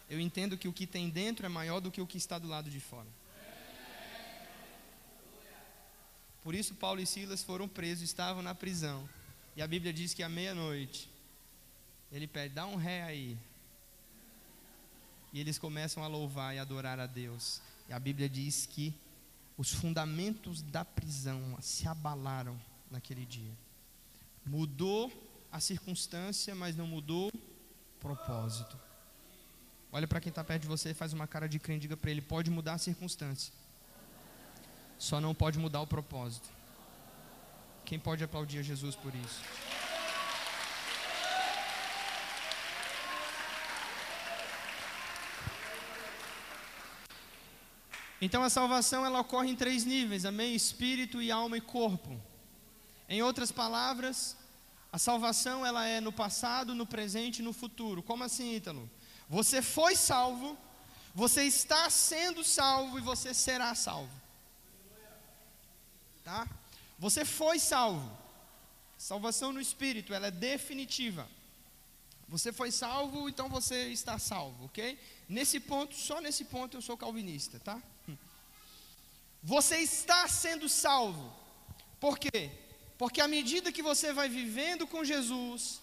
[0.08, 2.48] Eu entendo que o que tem dentro é maior do que o que está do
[2.48, 3.08] lado de fora.
[6.42, 9.08] Por isso, Paulo e Silas foram presos, estavam na prisão.
[9.56, 11.08] E a Bíblia diz que à meia-noite,
[12.10, 13.38] ele pede: dá um ré aí.
[15.32, 17.60] E eles começam a louvar e adorar a Deus.
[17.88, 18.94] E a Bíblia diz que
[19.56, 23.52] os fundamentos da prisão se abalaram naquele dia.
[24.44, 25.10] Mudou
[25.50, 28.76] a circunstância, mas não mudou o propósito.
[29.90, 32.20] Olha para quem está perto de você, faz uma cara de crente, diga para ele:
[32.20, 33.52] pode mudar a circunstância,
[35.02, 36.48] só não pode mudar o propósito.
[37.84, 39.40] Quem pode aplaudir a Jesus por isso?
[48.20, 50.54] Então a salvação ela ocorre em três níveis, amém?
[50.54, 52.16] Espírito e alma e corpo.
[53.08, 54.36] Em outras palavras,
[54.92, 58.04] a salvação ela é no passado, no presente e no futuro.
[58.04, 58.88] Como assim, Ítalo?
[59.28, 60.56] Você foi salvo,
[61.12, 64.21] você está sendo salvo e você será salvo.
[66.24, 66.48] Tá?
[66.98, 68.18] Você foi salvo.
[68.96, 71.28] Salvação no espírito, ela é definitiva.
[72.28, 74.98] Você foi salvo, então você está salvo, ok?
[75.28, 77.82] Nesse ponto, só nesse ponto eu sou calvinista, tá?
[79.42, 81.34] Você está sendo salvo.
[81.98, 82.50] Por quê?
[82.96, 85.80] Porque à medida que você vai vivendo com Jesus,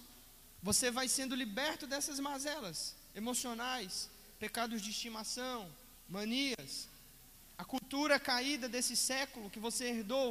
[0.62, 5.70] Você vai sendo liberto dessas mazelas emocionais, pecados de estimação,
[6.08, 6.88] manias,
[7.62, 10.28] a cultura caída desse século que você herdou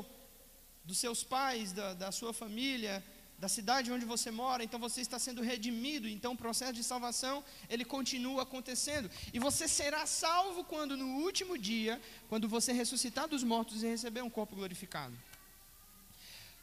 [0.82, 3.04] dos seus pais, da, da sua família,
[3.38, 7.44] da cidade onde você mora, então você está sendo redimido, então o processo de salvação,
[7.68, 13.44] ele continua acontecendo, e você será salvo quando no último dia, quando você ressuscitar dos
[13.44, 15.14] mortos e receber um corpo glorificado.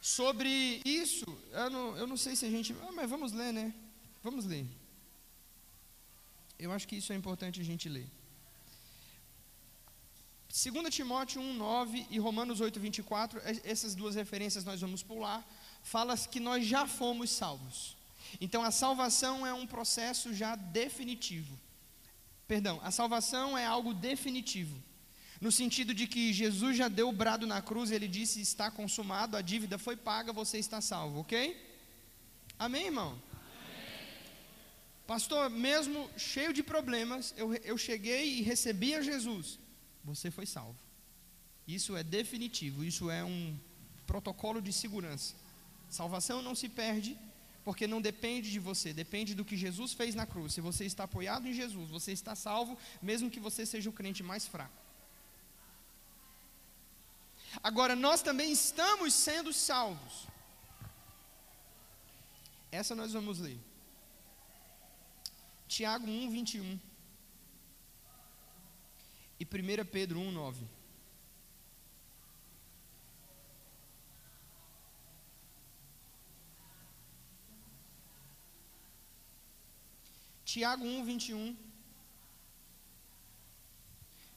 [0.01, 3.71] Sobre isso, eu não, eu não sei se a gente, ah, mas vamos ler, né?
[4.23, 4.65] Vamos ler.
[6.57, 8.07] Eu acho que isso é importante a gente ler.
[10.55, 15.45] 2 Timóteo 1, 9 e Romanos 8, 24, essas duas referências nós vamos pular
[15.83, 17.97] fala que nós já fomos salvos.
[18.39, 21.59] Então a salvação é um processo já definitivo.
[22.47, 24.81] Perdão, a salvação é algo definitivo.
[25.41, 29.35] No sentido de que Jesus já deu o brado na cruz, ele disse: está consumado,
[29.35, 31.55] a dívida foi paga, você está salvo, ok?
[32.57, 33.21] Amém, irmão?
[35.05, 39.59] Pastor, mesmo cheio de problemas, eu, eu cheguei e recebi a Jesus,
[40.05, 40.77] você foi salvo.
[41.67, 43.57] Isso é definitivo, isso é um
[44.05, 45.33] protocolo de segurança.
[45.89, 47.17] Salvação não se perde,
[47.63, 50.53] porque não depende de você, depende do que Jesus fez na cruz.
[50.53, 54.21] Se você está apoiado em Jesus, você está salvo, mesmo que você seja o crente
[54.21, 54.85] mais fraco.
[57.63, 60.27] Agora, nós também estamos sendo salvos.
[62.71, 63.59] Essa nós vamos ler.
[65.67, 66.79] Tiago 1, 21.
[69.39, 70.65] E 1 Pedro 1, 9.
[80.45, 81.57] Tiago 1, 21.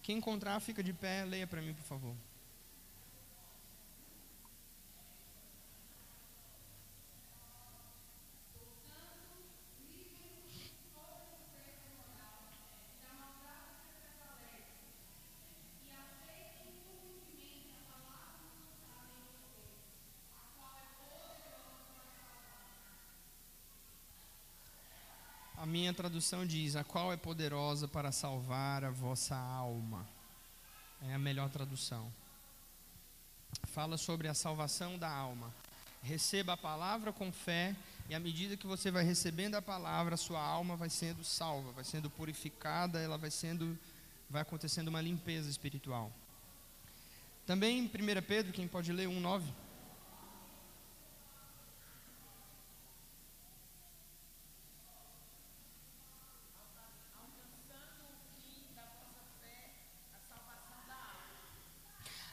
[0.03, 2.17] Quem encontrar, fica de pé, leia para mim, por favor.
[25.69, 30.05] Minha tradução diz: A qual é poderosa para salvar a vossa alma.
[31.03, 32.13] É a melhor tradução.
[33.69, 35.55] Fala sobre a salvação da alma.
[36.03, 37.77] Receba a palavra com fé,
[38.09, 41.85] e à medida que você vai recebendo a palavra, sua alma vai sendo salva, vai
[41.85, 43.79] sendo purificada, ela vai sendo
[44.31, 46.13] vai acontecendo uma limpeza espiritual.
[47.47, 49.43] Também em 1 Pedro, quem pode ler 1:9?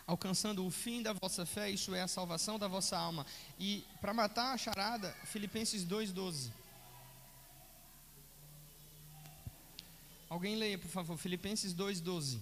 [0.08, 3.26] Alcançando o fim da vossa fé, isso é a salvação da vossa alma.
[3.60, 6.52] E para matar a charada, Filipenses 2,12.
[10.30, 12.40] Alguém leia, por favor, Filipenses 2,12.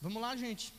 [0.00, 0.72] Vamos lá, gente.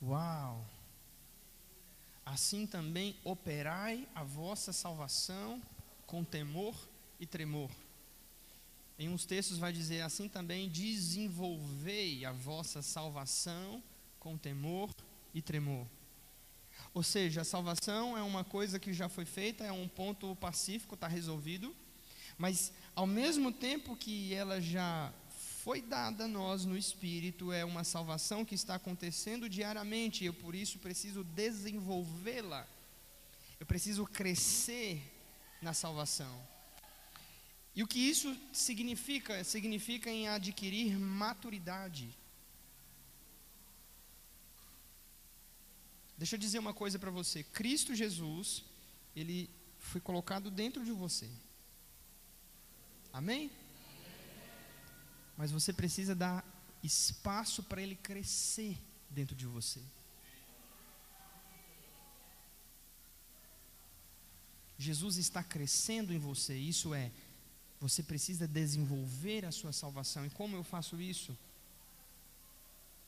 [0.00, 0.64] Uau!
[2.34, 5.62] Assim também operai a vossa salvação
[6.04, 6.74] com temor
[7.20, 7.70] e tremor.
[8.98, 13.80] Em uns textos vai dizer assim também: desenvolvei a vossa salvação
[14.18, 14.92] com temor
[15.32, 15.86] e tremor.
[16.92, 20.96] Ou seja, a salvação é uma coisa que já foi feita, é um ponto pacífico,
[20.96, 21.72] está resolvido,
[22.36, 25.12] mas ao mesmo tempo que ela já
[25.64, 30.34] foi dada a nós no Espírito, é uma salvação que está acontecendo diariamente, e eu
[30.34, 32.68] por isso preciso desenvolvê-la,
[33.58, 35.02] eu preciso crescer
[35.62, 36.34] na salvação.
[37.74, 39.42] E o que isso significa?
[39.42, 42.14] Significa em adquirir maturidade.
[46.18, 48.62] Deixa eu dizer uma coisa para você: Cristo Jesus,
[49.16, 49.48] Ele
[49.78, 51.28] foi colocado dentro de você.
[53.10, 53.50] Amém?
[55.36, 56.44] Mas você precisa dar
[56.82, 58.78] espaço para ele crescer
[59.10, 59.80] dentro de você.
[64.78, 67.10] Jesus está crescendo em você, isso é,
[67.80, 70.26] você precisa desenvolver a sua salvação.
[70.26, 71.36] E como eu faço isso?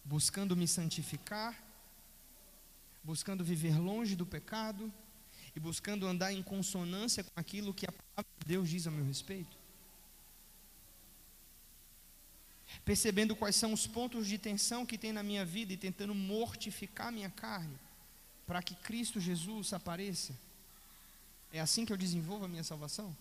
[0.05, 1.61] Buscando me santificar,
[3.03, 4.93] buscando viver longe do pecado
[5.55, 9.05] e buscando andar em consonância com aquilo que a palavra de Deus diz a meu
[9.05, 9.57] respeito.
[12.85, 17.13] Percebendo quais são os pontos de tensão que tem na minha vida e tentando mortificar
[17.13, 17.79] minha carne
[18.47, 20.33] para que Cristo Jesus apareça.
[21.53, 23.17] É assim que eu desenvolvo a minha salvação?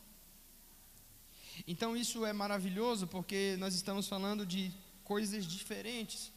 [1.68, 4.72] Então isso é maravilhoso porque nós estamos falando de
[5.04, 6.32] coisas diferentes.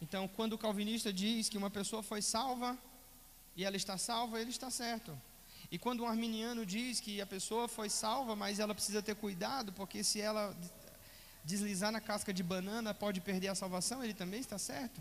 [0.00, 2.76] Então, quando o calvinista diz que uma pessoa foi salva
[3.56, 5.18] e ela está salva, ele está certo.
[5.70, 9.72] E quando um arminiano diz que a pessoa foi salva, mas ela precisa ter cuidado,
[9.72, 10.54] porque se ela
[11.46, 15.00] deslizar na casca de banana pode perder a salvação, ele também está certo.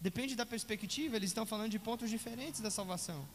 [0.00, 3.28] Depende da perspectiva, eles estão falando de pontos diferentes da salvação.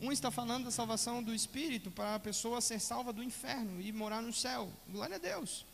[0.00, 3.90] Um está falando da salvação do espírito para a pessoa ser salva do inferno e
[3.92, 4.70] morar no céu.
[4.88, 5.64] Glória a Deus.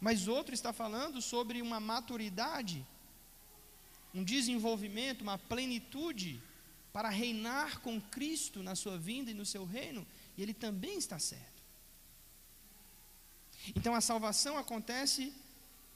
[0.00, 2.84] Mas outro está falando sobre uma maturidade,
[4.12, 6.40] um desenvolvimento, uma plenitude
[6.92, 10.06] para reinar com Cristo na sua vinda e no seu reino,
[10.36, 11.53] e ele também está certo.
[13.74, 15.32] Então a salvação acontece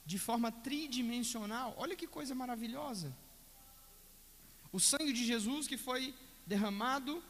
[0.07, 1.75] de forma tridimensional.
[1.77, 3.15] Olha que coisa maravilhosa.
[4.73, 6.15] O sangue de Jesus que foi
[6.47, 7.23] derramado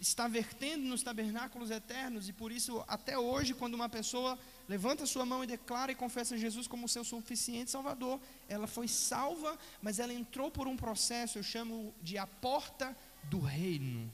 [0.00, 4.38] está vertendo nos tabernáculos eternos, e por isso, até hoje, quando uma pessoa
[4.68, 9.58] levanta sua mão e declara e confessa Jesus como seu suficiente Salvador, ela foi salva,
[9.82, 14.12] mas ela entrou por um processo, eu chamo de a porta do reino.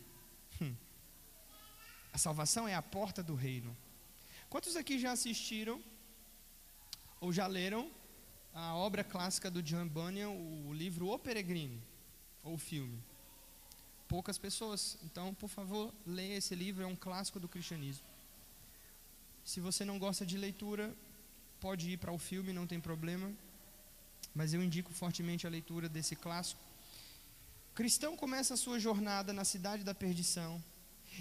[0.60, 0.74] Hum.
[2.12, 3.76] A salvação é a porta do reino.
[4.52, 5.82] Quantos aqui já assistiram
[7.18, 7.90] ou já leram
[8.52, 11.80] a obra clássica do John Bunyan, o livro O Peregrino,
[12.44, 13.02] ou o filme?
[14.06, 14.98] Poucas pessoas.
[15.04, 18.04] Então, por favor, leia esse livro, é um clássico do cristianismo.
[19.42, 20.94] Se você não gosta de leitura,
[21.58, 23.32] pode ir para o filme, não tem problema.
[24.34, 26.60] Mas eu indico fortemente a leitura desse clássico.
[27.70, 30.62] O cristão começa a sua jornada na cidade da perdição,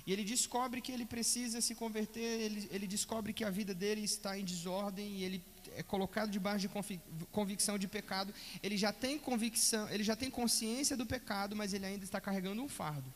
[0.06, 4.02] e ele descobre que ele precisa se converter, ele, ele descobre que a vida dele
[4.02, 5.44] está em desordem e ele
[5.76, 7.00] é colocado debaixo de
[7.32, 8.34] convicção de pecado.
[8.62, 12.62] Ele já tem convicção, ele já tem consciência do pecado, mas ele ainda está carregando
[12.62, 13.12] um fardo.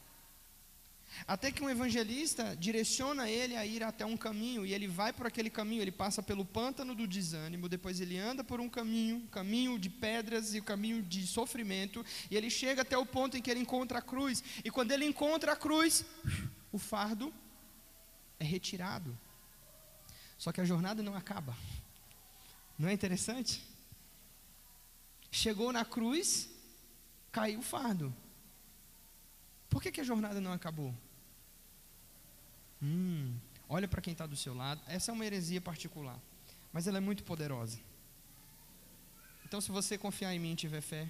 [1.28, 5.26] Até que um evangelista direciona ele a ir até um caminho, e ele vai por
[5.26, 9.80] aquele caminho, ele passa pelo pântano do desânimo, depois ele anda por um caminho, caminho
[9.80, 13.62] de pedras e caminho de sofrimento, e ele chega até o ponto em que ele
[13.62, 16.04] encontra a cruz, e quando ele encontra a cruz,
[16.76, 17.34] o fardo
[18.38, 19.18] é retirado.
[20.38, 21.56] Só que a jornada não acaba.
[22.78, 23.64] Não é interessante?
[25.32, 26.50] Chegou na cruz,
[27.32, 28.14] caiu o fardo.
[29.70, 30.94] Por que, que a jornada não acabou?
[32.84, 33.34] Hum,
[33.70, 34.82] olha para quem está do seu lado.
[34.86, 36.20] Essa é uma heresia particular,
[36.74, 37.80] mas ela é muito poderosa.
[39.46, 41.10] Então, se você confiar em mim e tiver fé,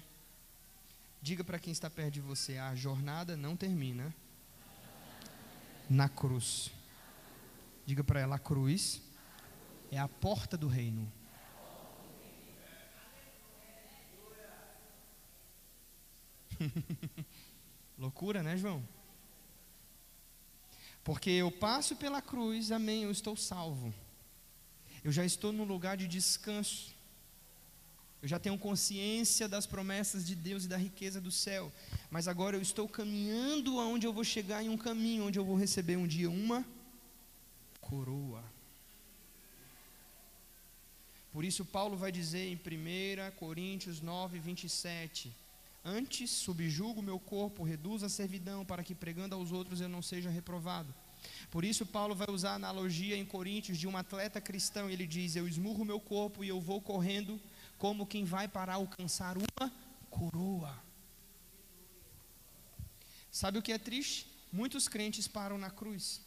[1.20, 4.14] diga para quem está perto de você: a jornada não termina
[5.88, 6.70] na cruz.
[7.84, 9.02] Diga para ela: a cruz
[9.90, 11.10] é a porta do reino.
[17.98, 18.82] Loucura, né, João?
[21.04, 23.94] Porque eu passo pela cruz, amém, eu estou salvo.
[25.04, 26.95] Eu já estou num lugar de descanso.
[28.22, 31.72] Eu já tenho consciência das promessas de Deus e da riqueza do céu.
[32.10, 35.56] Mas agora eu estou caminhando aonde eu vou chegar em um caminho onde eu vou
[35.56, 36.64] receber um dia uma
[37.80, 38.42] coroa.
[41.32, 45.32] Por isso Paulo vai dizer em 1 Coríntios 9, 27
[45.88, 50.28] Antes, subjugo meu corpo, reduzo a servidão, para que pregando aos outros eu não seja
[50.28, 50.92] reprovado.
[51.48, 54.90] Por isso, Paulo vai usar a analogia em Coríntios de um atleta cristão.
[54.90, 57.40] Ele diz: Eu esmurro meu corpo e eu vou correndo,
[57.78, 59.72] como quem vai para alcançar uma
[60.10, 60.74] coroa.
[63.30, 64.30] Sabe o que é triste?
[64.52, 66.22] Muitos crentes param na cruz.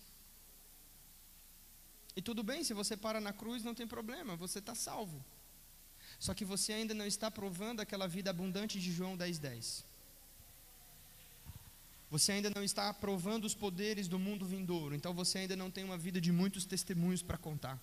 [2.16, 5.24] E tudo bem, se você para na cruz, não tem problema, você está salvo.
[6.20, 9.40] Só que você ainda não está provando aquela vida abundante de João 10,10.
[9.40, 9.86] 10.
[12.12, 15.84] Você ainda não está provando os poderes do mundo vindouro, então você ainda não tem
[15.84, 17.80] uma vida de muitos testemunhos para contar.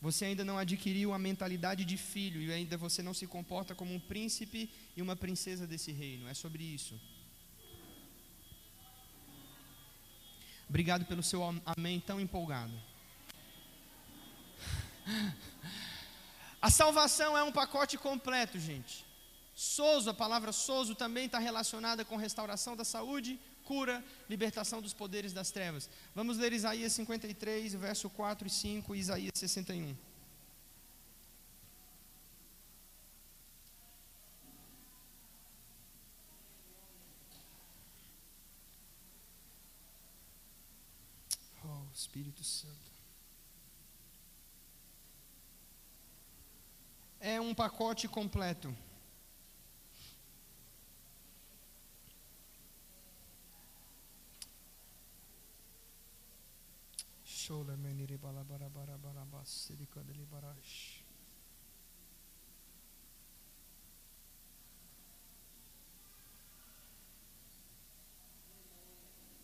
[0.00, 3.94] Você ainda não adquiriu a mentalidade de filho e ainda você não se comporta como
[3.94, 6.28] um príncipe e uma princesa desse reino.
[6.28, 7.00] É sobre isso.
[10.68, 12.72] Obrigado pelo seu amém tão empolgado.
[16.60, 19.04] A salvação é um pacote completo, gente.
[19.54, 25.32] Soso, a palavra soso também está relacionada com restauração da saúde, cura, libertação dos poderes
[25.32, 25.88] das trevas.
[26.14, 29.96] Vamos ler Isaías 53, verso 4 e 5 e Isaías 61.
[41.64, 42.94] Oh, Espírito Santo.
[47.24, 48.76] é um pacote completo.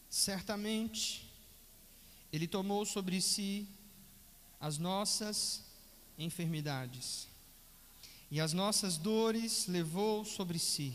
[0.09, 1.31] Certamente,
[2.33, 3.69] Ele tomou sobre si
[4.59, 5.65] as nossas
[6.19, 7.29] enfermidades
[8.31, 10.95] e as nossas dores levou sobre si.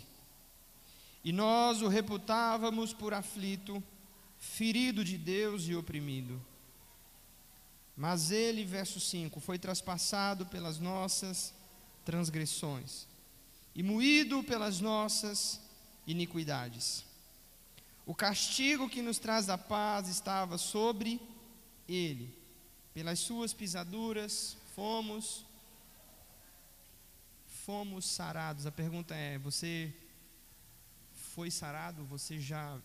[1.24, 3.84] E nós o reputávamos por aflito,
[4.40, 6.40] ferido de Deus e oprimido.
[7.96, 11.54] Mas ele, verso 5, foi traspassado pelas nossas
[12.04, 13.08] transgressões
[13.74, 15.60] e moído pelas nossas
[16.06, 17.06] iniquidades.
[18.06, 21.20] O castigo que nos traz a paz estava sobre
[21.88, 22.38] ele.
[22.94, 25.46] Pelas suas pisaduras fomos
[27.66, 28.68] fomos sarados.
[28.68, 29.94] A pergunta é: você
[31.14, 32.06] foi sarado?
[32.06, 32.80] Você já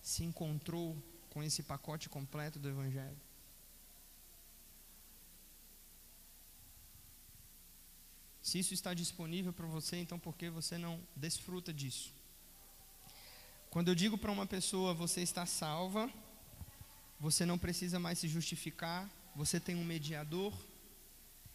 [0.00, 0.96] se encontrou
[1.28, 3.29] com esse pacote completo do evangelho?
[8.42, 12.12] Se isso está disponível para você, então por que você não desfruta disso?
[13.68, 16.10] Quando eu digo para uma pessoa, você está salva,
[17.20, 20.52] você não precisa mais se justificar, você tem um mediador,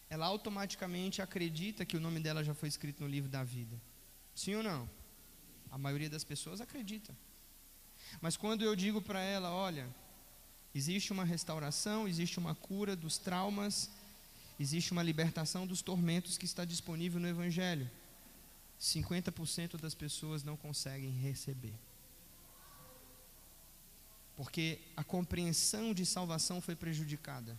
[0.08, 3.76] ela automaticamente acredita que o nome dela já foi escrito no livro da vida.
[4.34, 4.88] Sim ou não?
[5.70, 7.14] A maioria das pessoas acredita.
[8.20, 9.88] Mas quando eu digo para ela, olha,
[10.74, 13.90] existe uma restauração, existe uma cura dos traumas,
[14.58, 17.90] existe uma libertação dos tormentos que está disponível no Evangelho.
[18.80, 21.74] 50% das pessoas não conseguem receber
[24.36, 27.58] porque a compreensão de salvação foi prejudicada.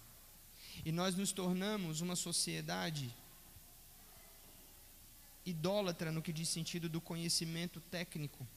[0.85, 3.13] E nós nos tornamos uma sociedade
[5.43, 8.47] idólatra no que diz sentido do conhecimento técnico,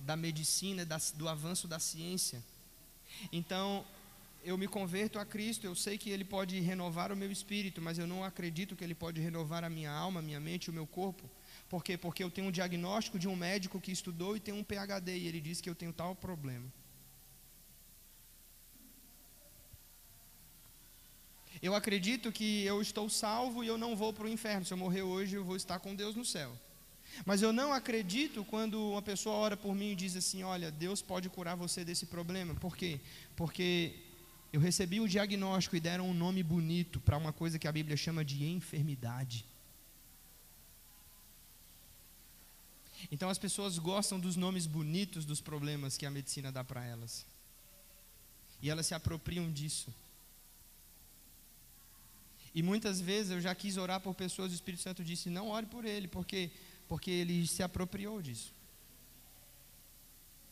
[0.00, 2.42] da medicina, da, do avanço da ciência.
[3.30, 3.86] Então,
[4.42, 7.98] eu me converto a Cristo, eu sei que Ele pode renovar o meu espírito, mas
[7.98, 10.86] eu não acredito que Ele pode renovar a minha alma, a minha mente, o meu
[10.86, 11.28] corpo.
[11.68, 11.96] Por quê?
[11.96, 15.26] Porque eu tenho um diagnóstico de um médico que estudou e tem um PhD, e
[15.28, 16.66] ele diz que eu tenho tal problema.
[21.62, 24.64] Eu acredito que eu estou salvo e eu não vou para o inferno.
[24.64, 26.58] Se eu morrer hoje, eu vou estar com Deus no céu.
[27.24, 31.02] Mas eu não acredito quando uma pessoa ora por mim e diz assim: Olha, Deus
[31.02, 32.54] pode curar você desse problema.
[32.54, 33.00] Por quê?
[33.36, 33.94] Porque
[34.52, 37.96] eu recebi o diagnóstico e deram um nome bonito para uma coisa que a Bíblia
[37.96, 39.44] chama de enfermidade.
[43.10, 47.24] Então as pessoas gostam dos nomes bonitos dos problemas que a medicina dá para elas.
[48.60, 49.94] E elas se apropriam disso.
[52.54, 55.66] E muitas vezes eu já quis orar por pessoas, o Espírito Santo disse: não ore
[55.66, 56.50] por ele, porque
[56.90, 58.52] porque ele se apropriou disso.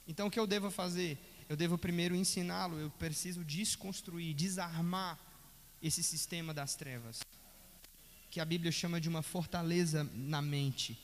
[0.06, 1.18] Então o que eu devo fazer?
[1.48, 5.18] Eu devo primeiro ensiná-lo, eu preciso desconstruir, desarmar
[5.82, 7.22] esse sistema das trevas,
[8.30, 10.98] que a Bíblia chama de uma fortaleza na mente.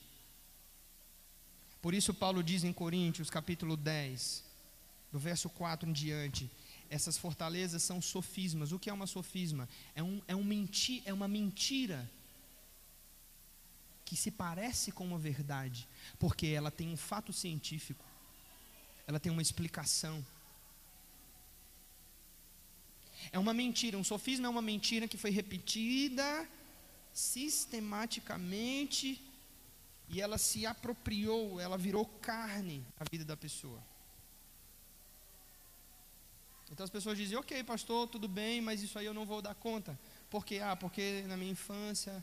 [1.81, 4.45] Por isso Paulo diz em Coríntios, capítulo 10,
[5.13, 6.51] do verso 4 em diante,
[6.91, 8.73] essas fortalezas são sofismas.
[8.73, 9.69] O que é uma sofisma?
[9.95, 12.11] É, um, é, um menti, é uma mentira
[14.05, 15.89] que se parece com uma verdade,
[16.19, 18.05] porque ela tem um fato científico,
[19.07, 20.25] ela tem uma explicação.
[23.33, 26.49] É uma mentira, um sofisma é uma mentira que foi repetida
[27.12, 29.20] sistematicamente
[30.09, 33.83] e ela se apropriou, ela virou carne na vida da pessoa.
[36.70, 39.55] Então as pessoas dizem, ok, pastor, tudo bem, mas isso aí eu não vou dar
[39.55, 39.99] conta.
[40.29, 40.59] Por quê?
[40.59, 42.22] Ah, porque na minha infância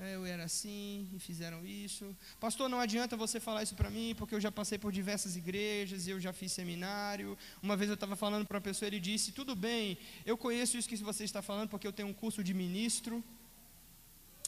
[0.00, 2.16] eu era assim e fizeram isso.
[2.40, 6.08] Pastor, não adianta você falar isso para mim, porque eu já passei por diversas igrejas,
[6.08, 7.38] eu já fiz seminário.
[7.62, 10.88] Uma vez eu estava falando para uma pessoa, ele disse: Tudo bem, eu conheço isso
[10.88, 13.22] que você está falando, porque eu tenho um curso de ministro.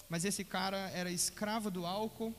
[0.08, 2.34] Mas esse cara era escravo do álcool.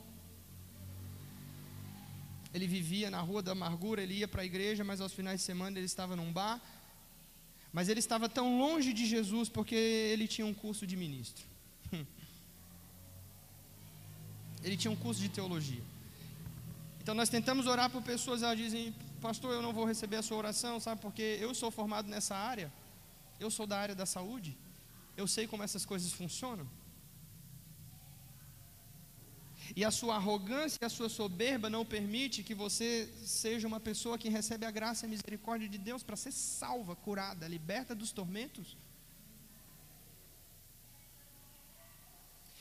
[2.52, 5.46] Ele vivia na rua da amargura, ele ia para a igreja, mas aos finais de
[5.46, 6.60] semana ele estava num bar
[7.72, 11.44] mas ele estava tão longe de Jesus porque ele tinha um curso de ministro.
[14.62, 15.82] ele tinha um curso de teologia.
[17.00, 20.36] Então nós tentamos orar por pessoas, elas dizem, pastor, eu não vou receber a sua
[20.36, 21.00] oração, sabe?
[21.00, 22.72] Porque eu sou formado nessa área,
[23.40, 24.56] eu sou da área da saúde,
[25.16, 26.68] eu sei como essas coisas funcionam.
[29.76, 34.18] E a sua arrogância e a sua soberba não permite que você seja uma pessoa
[34.18, 38.12] que recebe a graça e a misericórdia de Deus para ser salva, curada, liberta dos
[38.12, 38.76] tormentos.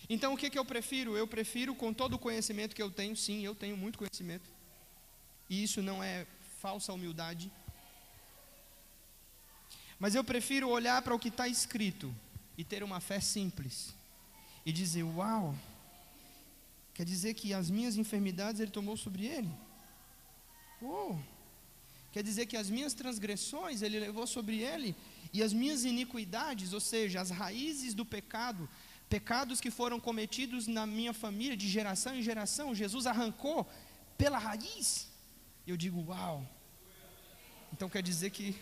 [0.09, 1.17] Então o que, que eu prefiro?
[1.17, 4.49] Eu prefiro, com todo o conhecimento que eu tenho, sim, eu tenho muito conhecimento,
[5.49, 6.25] e isso não é
[6.61, 7.51] falsa humildade,
[9.99, 12.13] mas eu prefiro olhar para o que está escrito
[12.57, 13.93] e ter uma fé simples
[14.65, 15.55] e dizer: Uau,
[16.93, 19.49] quer dizer que as minhas enfermidades Ele tomou sobre Ele?
[20.81, 21.19] Uou,
[22.11, 24.95] quer dizer que as minhas transgressões Ele levou sobre Ele
[25.33, 28.69] e as minhas iniquidades, ou seja, as raízes do pecado,
[29.09, 33.67] pecados que foram cometidos na minha família de geração em geração, Jesus arrancou
[34.17, 35.07] pela raiz.
[35.65, 36.47] Eu digo: Uau,
[37.73, 38.55] então quer dizer que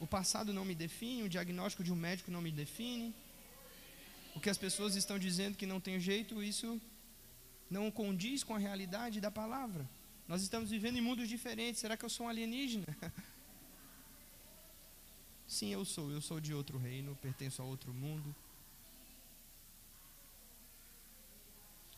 [0.00, 3.14] o passado não me define, o diagnóstico de um médico não me define.
[4.34, 6.80] O que as pessoas estão dizendo que não tem jeito, isso
[7.70, 9.88] não condiz com a realidade da palavra.
[10.26, 11.80] Nós estamos vivendo em mundos diferentes.
[11.80, 12.86] Será que eu sou um alienígena?
[15.56, 16.10] Sim, eu sou.
[16.10, 18.34] Eu sou de outro reino, pertenço a outro mundo.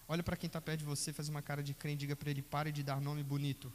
[0.07, 2.43] Olha para quem está perto de você, faz uma cara de crente, diga para ele:
[2.43, 3.73] pare de dar nome bonito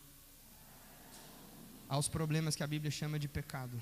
[1.90, 3.82] aos problemas que a Bíblia chama de pecado.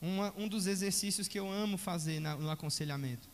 [0.00, 3.28] Uma, um dos exercícios que eu amo fazer na, no aconselhamento,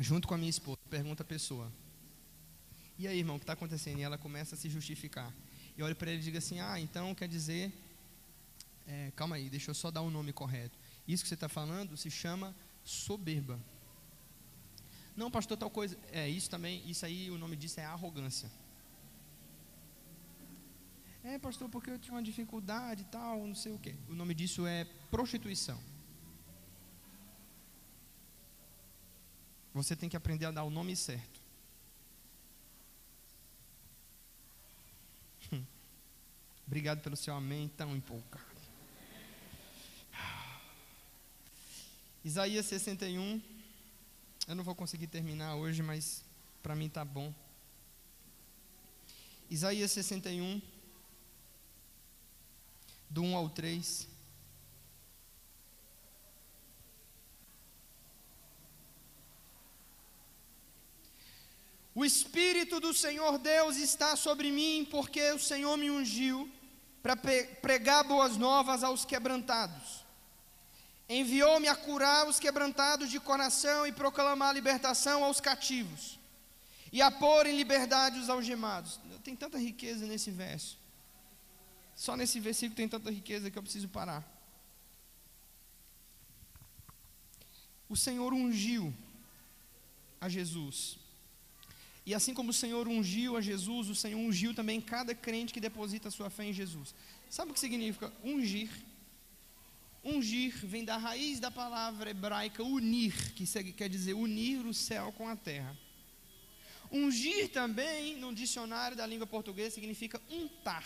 [0.00, 1.72] junto com a minha esposa, pergunta a pessoa:
[2.98, 4.00] E aí, irmão, o que está acontecendo?
[4.00, 5.32] E ela começa a se justificar.
[5.76, 7.72] E olho para ele e digo assim: Ah, então quer dizer.
[8.86, 10.78] É, calma aí, deixa eu só dar o nome correto.
[11.08, 12.54] Isso que você está falando se chama
[12.84, 13.58] soberba.
[15.16, 15.96] Não, pastor, tal coisa.
[16.12, 18.50] É, isso também, isso aí, o nome disso é arrogância.
[21.22, 23.94] É, pastor, porque eu tinha uma dificuldade e tal, não sei o quê.
[24.08, 25.80] O nome disso é prostituição.
[29.72, 31.43] Você tem que aprender a dar o nome certo.
[36.66, 38.54] Obrigado pelo seu amém tão empolgado.
[42.24, 43.40] Isaías 61.
[44.48, 46.24] Eu não vou conseguir terminar hoje, mas
[46.62, 47.32] para mim tá bom.
[49.50, 50.60] Isaías 61
[53.10, 54.13] do 1 ao 3.
[61.94, 66.50] O Espírito do Senhor Deus está sobre mim, porque o Senhor me ungiu
[67.00, 70.04] para pregar boas novas aos quebrantados.
[71.08, 76.18] Enviou-me a curar os quebrantados de coração e proclamar libertação aos cativos,
[76.90, 78.98] e a pôr em liberdade os algemados.
[79.22, 80.78] Tem tanta riqueza nesse verso.
[81.94, 84.24] Só nesse versículo tem tanta riqueza que eu preciso parar.
[87.88, 88.92] O Senhor ungiu
[90.20, 91.03] a Jesus.
[92.06, 95.60] E assim como o Senhor ungiu a Jesus, o Senhor ungiu também cada crente que
[95.60, 96.94] deposita sua fé em Jesus.
[97.30, 98.70] Sabe o que significa ungir?
[100.02, 105.26] Ungir vem da raiz da palavra hebraica unir, que quer dizer unir o céu com
[105.26, 105.74] a terra.
[106.92, 110.84] Ungir também, no dicionário da língua portuguesa, significa untar.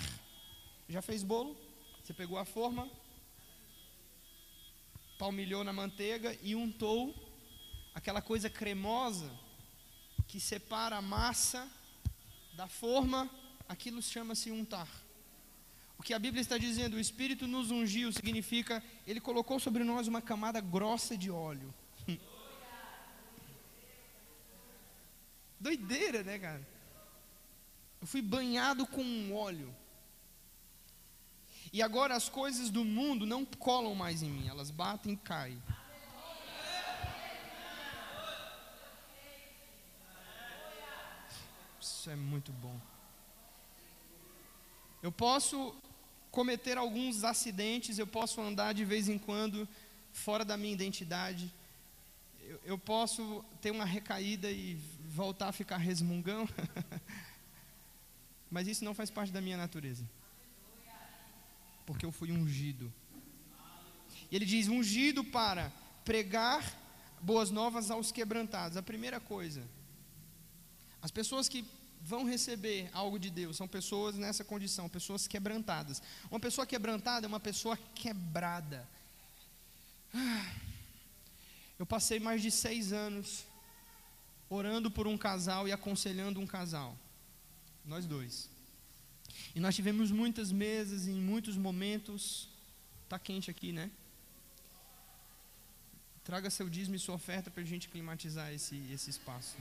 [0.89, 1.57] Já fez bolo?
[2.03, 2.89] Você pegou a forma,
[5.19, 7.13] palmilhou na manteiga e untou
[7.93, 9.29] aquela coisa cremosa
[10.29, 11.67] que separa a massa
[12.53, 13.29] da forma,
[13.69, 14.89] aquilo chama-se untar.
[15.99, 20.07] O que a Bíblia está dizendo, o Espírito nos ungiu, significa, ele colocou sobre nós
[20.07, 21.75] uma camada grossa de óleo.
[25.59, 26.69] Doideira, né, cara?
[28.01, 29.75] Eu fui banhado com um óleo.
[31.73, 35.61] E agora as coisas do mundo não colam mais em mim, elas batem e caem.
[41.81, 42.79] Isso é muito bom.
[45.03, 45.75] Eu posso
[46.31, 49.69] cometer alguns acidentes, eu posso andar de vez em quando
[50.13, 51.53] fora da minha identidade,
[52.41, 54.75] eu, eu posso ter uma recaída e
[55.07, 56.49] voltar a ficar resmungão,
[58.51, 60.05] mas isso não faz parte da minha natureza
[61.89, 62.93] porque eu fui ungido.
[64.31, 65.73] E ele diz: ungido para
[66.05, 66.63] pregar
[67.23, 68.77] boas novas aos quebrantados.
[68.77, 69.67] A primeira coisa,
[71.03, 71.65] as pessoas que
[72.01, 76.03] vão receber algo de Deus são pessoas nessa condição, pessoas quebrantadas.
[76.31, 78.89] Uma pessoa quebrantada é uma pessoa quebrada.
[81.79, 83.45] Eu passei mais de seis anos
[84.51, 86.97] orando por um casal e aconselhando um casal,
[87.85, 88.49] nós dois.
[89.55, 92.49] E nós tivemos muitas mesas em muitos momentos.
[93.05, 93.91] Está quente aqui, né?
[96.25, 99.57] Traga seu dízimo e sua oferta para a gente climatizar esse, esse espaço.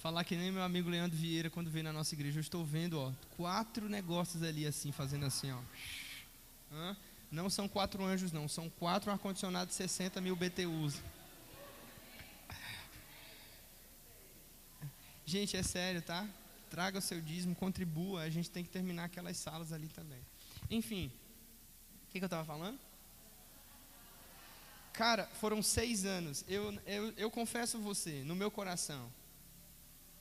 [0.00, 2.38] Falar que nem meu amigo Leandro Vieira quando veio na nossa igreja.
[2.38, 5.60] Eu estou vendo, ó, quatro negócios ali assim, fazendo assim, ó.
[6.72, 6.96] Hã?
[7.30, 8.48] Não são quatro anjos, não.
[8.48, 11.02] São quatro ar-condicionados de 60 mil BTUs.
[15.26, 16.26] Gente, é sério, tá?
[16.70, 18.22] Traga o seu dízimo, contribua.
[18.22, 20.20] A gente tem que terminar aquelas salas ali também.
[20.70, 21.12] Enfim,
[22.08, 22.78] o que, que eu estava falando?
[24.94, 26.42] Cara, foram seis anos.
[26.48, 29.12] Eu, eu, eu confesso você, no meu coração,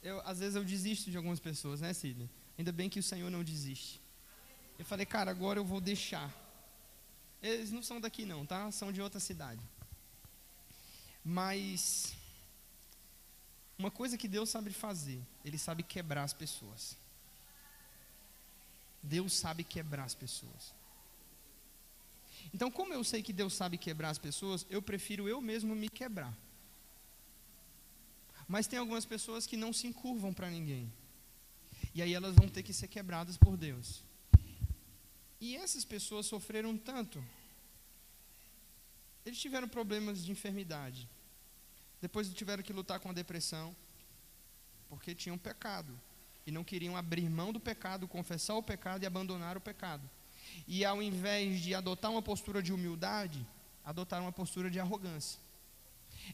[0.02, 2.30] eu, às vezes eu desisto de algumas pessoas, né, Sidney?
[2.58, 4.02] Ainda bem que o Senhor não desiste.
[4.78, 6.34] Eu falei, cara, agora eu vou deixar.
[7.42, 8.72] Eles não são daqui, não, tá?
[8.72, 9.62] São de outra cidade.
[11.24, 12.14] Mas
[13.78, 16.98] uma coisa que Deus sabe fazer, Ele sabe quebrar as pessoas.
[19.02, 20.74] Deus sabe quebrar as pessoas.
[22.54, 25.88] Então, como eu sei que Deus sabe quebrar as pessoas, eu prefiro eu mesmo me
[25.88, 26.36] quebrar.
[28.50, 30.92] Mas tem algumas pessoas que não se encurvam para ninguém.
[31.94, 34.04] E aí elas vão ter que ser quebradas por Deus.
[35.40, 37.24] E essas pessoas sofreram tanto.
[39.24, 41.08] Eles tiveram problemas de enfermidade.
[42.02, 43.76] Depois tiveram que lutar com a depressão,
[44.90, 45.94] porque tinham pecado
[46.48, 50.10] e não queriam abrir mão do pecado, confessar o pecado e abandonar o pecado.
[50.68, 53.46] E ao invés de adotar uma postura de humildade,
[53.86, 55.40] adotaram uma postura de arrogância.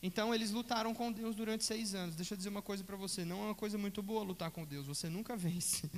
[0.02, 2.16] Então eles lutaram com Deus durante seis anos.
[2.16, 4.66] Deixa eu dizer uma coisa para você: não é uma coisa muito boa lutar com
[4.66, 5.90] Deus, você nunca vence.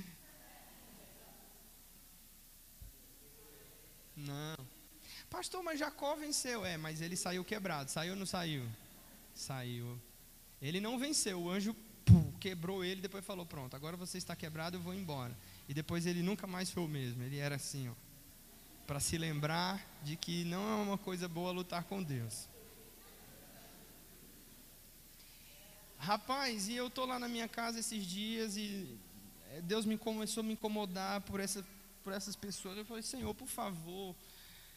[4.16, 4.56] Não.
[5.30, 6.64] Pastor, mas Jacó venceu.
[6.64, 7.90] É, mas ele saiu quebrado.
[7.90, 8.64] Saiu ou não saiu?
[9.34, 10.00] Saiu.
[10.60, 11.74] Ele não venceu, o anjo
[12.04, 15.36] pum, quebrou ele, depois falou: Pronto, agora você está quebrado, eu vou embora.
[15.68, 17.22] E depois ele nunca mais foi o mesmo.
[17.22, 17.92] Ele era assim, ó,
[18.86, 22.48] para se lembrar de que não é uma coisa boa lutar com Deus.
[25.98, 28.96] Rapaz, e eu tô lá na minha casa esses dias e
[29.50, 31.66] eh, Deus me começou a me incomodar por, essa,
[32.04, 32.78] por essas pessoas.
[32.78, 34.14] Eu falei, Senhor, por favor,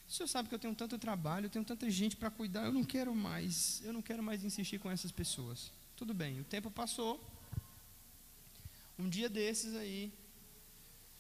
[0.08, 2.74] o senhor sabe que eu tenho tanto trabalho, eu tenho tanta gente para cuidar, eu
[2.74, 5.72] não quero mais, eu não quero mais insistir com essas pessoas.
[5.96, 7.24] Tudo bem, o tempo passou.
[9.00, 10.12] Um dia desses aí,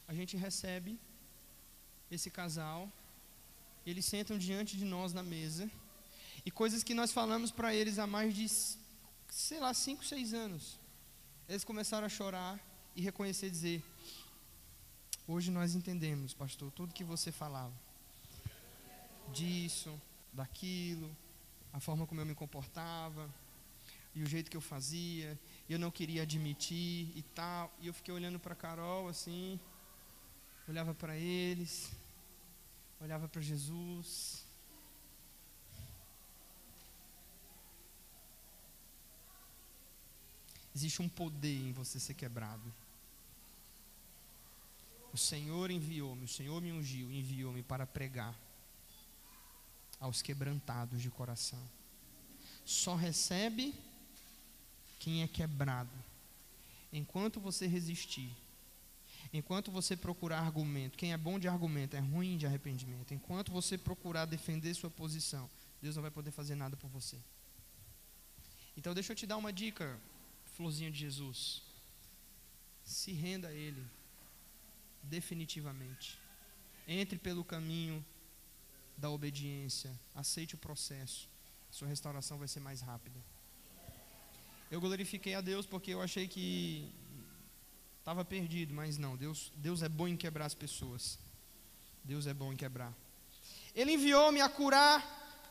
[0.07, 0.99] a gente recebe
[2.11, 2.91] esse casal,
[3.85, 5.71] eles sentam diante de nós na mesa,
[6.45, 8.45] e coisas que nós falamos para eles há mais de,
[9.31, 10.77] sei lá, cinco, seis anos.
[11.47, 12.59] Eles começaram a chorar
[12.95, 13.83] e reconhecer e dizer:
[15.25, 17.73] Hoje nós entendemos, pastor, tudo que você falava
[19.31, 19.99] disso,
[20.33, 21.09] daquilo,
[21.71, 23.33] a forma como eu me comportava,
[24.13, 27.73] e o jeito que eu fazia, e eu não queria admitir e tal.
[27.79, 29.57] E eu fiquei olhando para Carol assim,
[30.67, 31.89] olhava para eles,
[32.99, 34.50] olhava para Jesus.
[40.75, 42.73] Existe um poder em você ser quebrado.
[45.13, 48.33] O Senhor enviou-me, o Senhor me ungiu, enviou-me para pregar
[49.99, 51.61] aos quebrantados de coração.
[52.65, 53.75] Só recebe
[54.99, 55.91] quem é quebrado.
[56.93, 58.35] Enquanto você resistir,
[59.33, 63.13] enquanto você procurar argumento, quem é bom de argumento é ruim de arrependimento.
[63.13, 65.49] Enquanto você procurar defender sua posição,
[65.81, 67.17] Deus não vai poder fazer nada por você.
[68.77, 69.99] Então deixa eu te dar uma dica,
[70.61, 71.63] florzinha de Jesus.
[72.83, 73.83] Se renda a Ele,
[75.01, 76.19] definitivamente.
[76.87, 78.05] Entre pelo caminho
[78.95, 79.91] da obediência.
[80.13, 81.27] Aceite o processo.
[81.71, 83.19] Sua restauração vai ser mais rápida.
[84.69, 86.93] Eu glorifiquei a Deus porque eu achei que
[87.99, 89.17] estava perdido, mas não.
[89.17, 91.17] Deus, Deus é bom em quebrar as pessoas.
[92.03, 92.93] Deus é bom em quebrar.
[93.73, 94.95] Ele enviou-me a curar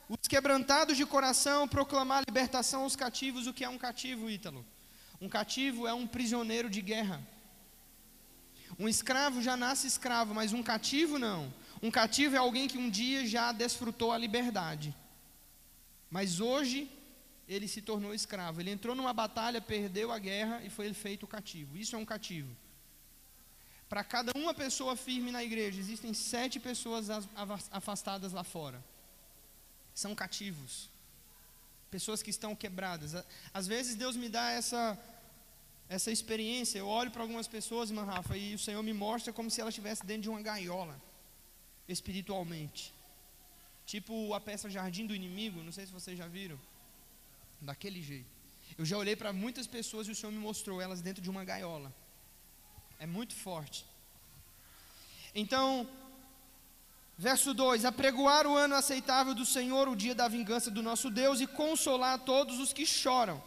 [0.08, 3.48] os quebrantados de coração, proclamar a libertação aos cativos.
[3.48, 4.64] O que é um cativo, Ítalo?
[5.20, 7.20] Um cativo é um prisioneiro de guerra.
[8.78, 11.52] Um escravo já nasce escravo, mas um cativo não.
[11.82, 14.94] Um cativo é alguém que um dia já desfrutou a liberdade,
[16.10, 16.90] mas hoje
[17.48, 18.60] ele se tornou escravo.
[18.60, 21.76] Ele entrou numa batalha, perdeu a guerra e foi feito cativo.
[21.76, 22.54] Isso é um cativo.
[23.88, 27.08] Para cada uma pessoa firme na igreja, existem sete pessoas
[27.72, 28.82] afastadas lá fora.
[29.92, 30.88] São cativos.
[31.90, 33.14] Pessoas que estão quebradas.
[33.52, 34.98] Às vezes Deus me dá essa
[35.88, 36.78] essa experiência.
[36.78, 39.70] Eu olho para algumas pessoas, irmã Rafa, e o Senhor me mostra como se ela
[39.70, 40.96] estivesse dentro de uma gaiola
[41.88, 42.94] espiritualmente.
[43.84, 46.58] Tipo a peça Jardim do Inimigo, não sei se vocês já viram.
[47.60, 48.30] Daquele jeito.
[48.78, 51.44] Eu já olhei para muitas pessoas e o Senhor me mostrou elas dentro de uma
[51.44, 51.92] gaiola.
[53.00, 53.84] É muito forte.
[55.34, 55.88] Então,
[57.20, 61.40] verso 2: Apregoar o ano aceitável do Senhor, o dia da vingança do nosso Deus,
[61.40, 63.40] e consolar todos os que choram,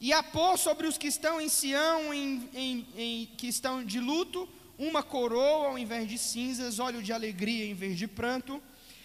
[0.00, 4.00] e a pôr sobre os que estão em Sião, em, em, em, que estão de
[4.00, 8.60] luto, uma coroa ao invés de cinzas, óleo de alegria em vez de pranto,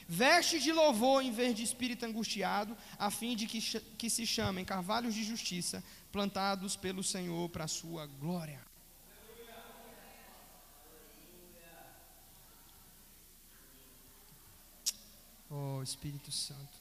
[0.08, 3.62] veste de louvor em vez de espírito angustiado, a fim de que,
[4.00, 8.71] que se chamem carvalhos de justiça, plantados pelo Senhor para a sua glória.
[15.54, 16.80] Oh Espírito Santo.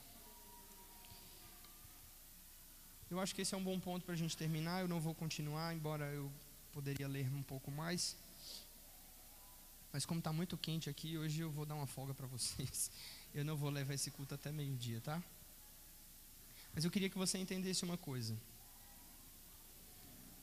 [3.10, 4.80] Eu acho que esse é um bom ponto para a gente terminar.
[4.80, 6.30] Eu não vou continuar, embora eu
[6.72, 8.16] poderia ler um pouco mais.
[9.92, 12.92] Mas como está muito quente aqui, hoje eu vou dar uma folga para vocês.
[13.32, 15.22] Eu não vou levar esse culto até meio-dia, tá?
[16.74, 18.36] Mas eu queria que você entendesse uma coisa.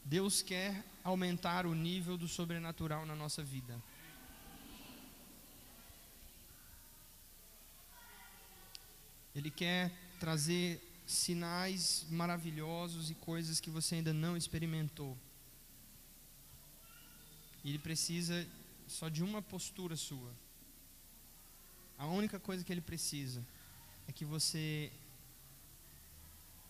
[0.06, 3.78] Deus quer aumentar o nível do sobrenatural na nossa vida.
[9.38, 15.16] Ele quer trazer sinais maravilhosos e coisas que você ainda não experimentou.
[17.64, 18.48] Ele precisa
[18.88, 20.34] só de uma postura sua.
[22.00, 23.46] A única coisa que ele precisa
[24.08, 24.92] é que você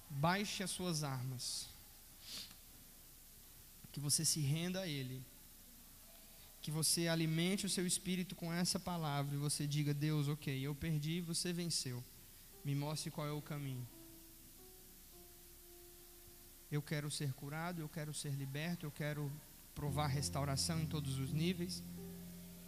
[0.10, 1.70] baixe as suas armas,
[3.94, 5.24] que você se renda a ele,
[6.62, 10.76] que você alimente o seu espírito com essa palavra e você diga: Deus, ok, eu
[10.76, 12.04] perdi, você venceu.
[12.68, 13.88] Me mostre qual é o caminho.
[16.70, 19.32] Eu quero ser curado, eu quero ser liberto, eu quero
[19.74, 21.82] provar restauração em todos os níveis.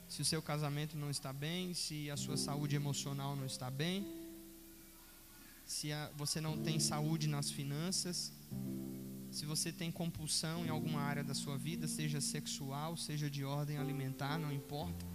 [0.08, 4.08] Se o seu casamento não está bem, se a sua saúde emocional não está bem,
[5.66, 8.32] se a, você não tem saúde nas finanças,
[9.30, 13.78] se você tem compulsão em alguma área da sua vida, seja sexual, seja de ordem
[13.78, 15.06] alimentar, não importa.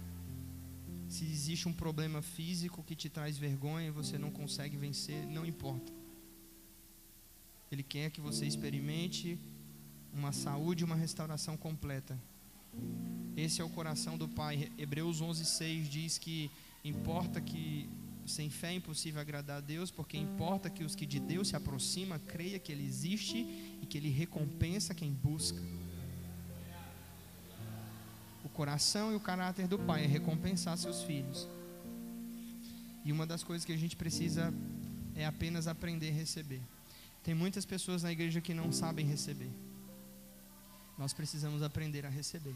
[1.15, 5.45] Se existe um problema físico que te traz vergonha e você não consegue vencer, não
[5.45, 5.93] importa.
[7.71, 9.39] Ele quer que você experimente
[10.11, 12.19] uma saúde uma restauração completa.
[13.37, 14.69] Esse é o coração do Pai.
[14.77, 16.51] Hebreus 11:6 diz que
[16.83, 17.87] importa que
[18.25, 21.55] sem fé é impossível agradar a Deus, porque importa que os que de Deus se
[21.55, 23.37] aproximam creia que ele existe
[23.81, 25.61] e que ele recompensa quem busca.
[28.55, 31.47] Coração e o caráter do Pai é recompensar seus filhos.
[33.03, 34.53] E uma das coisas que a gente precisa
[35.13, 36.61] é apenas aprender a receber.
[37.21, 39.51] Tem muitas pessoas na igreja que não sabem receber.
[40.97, 42.55] Nós precisamos aprender a receber.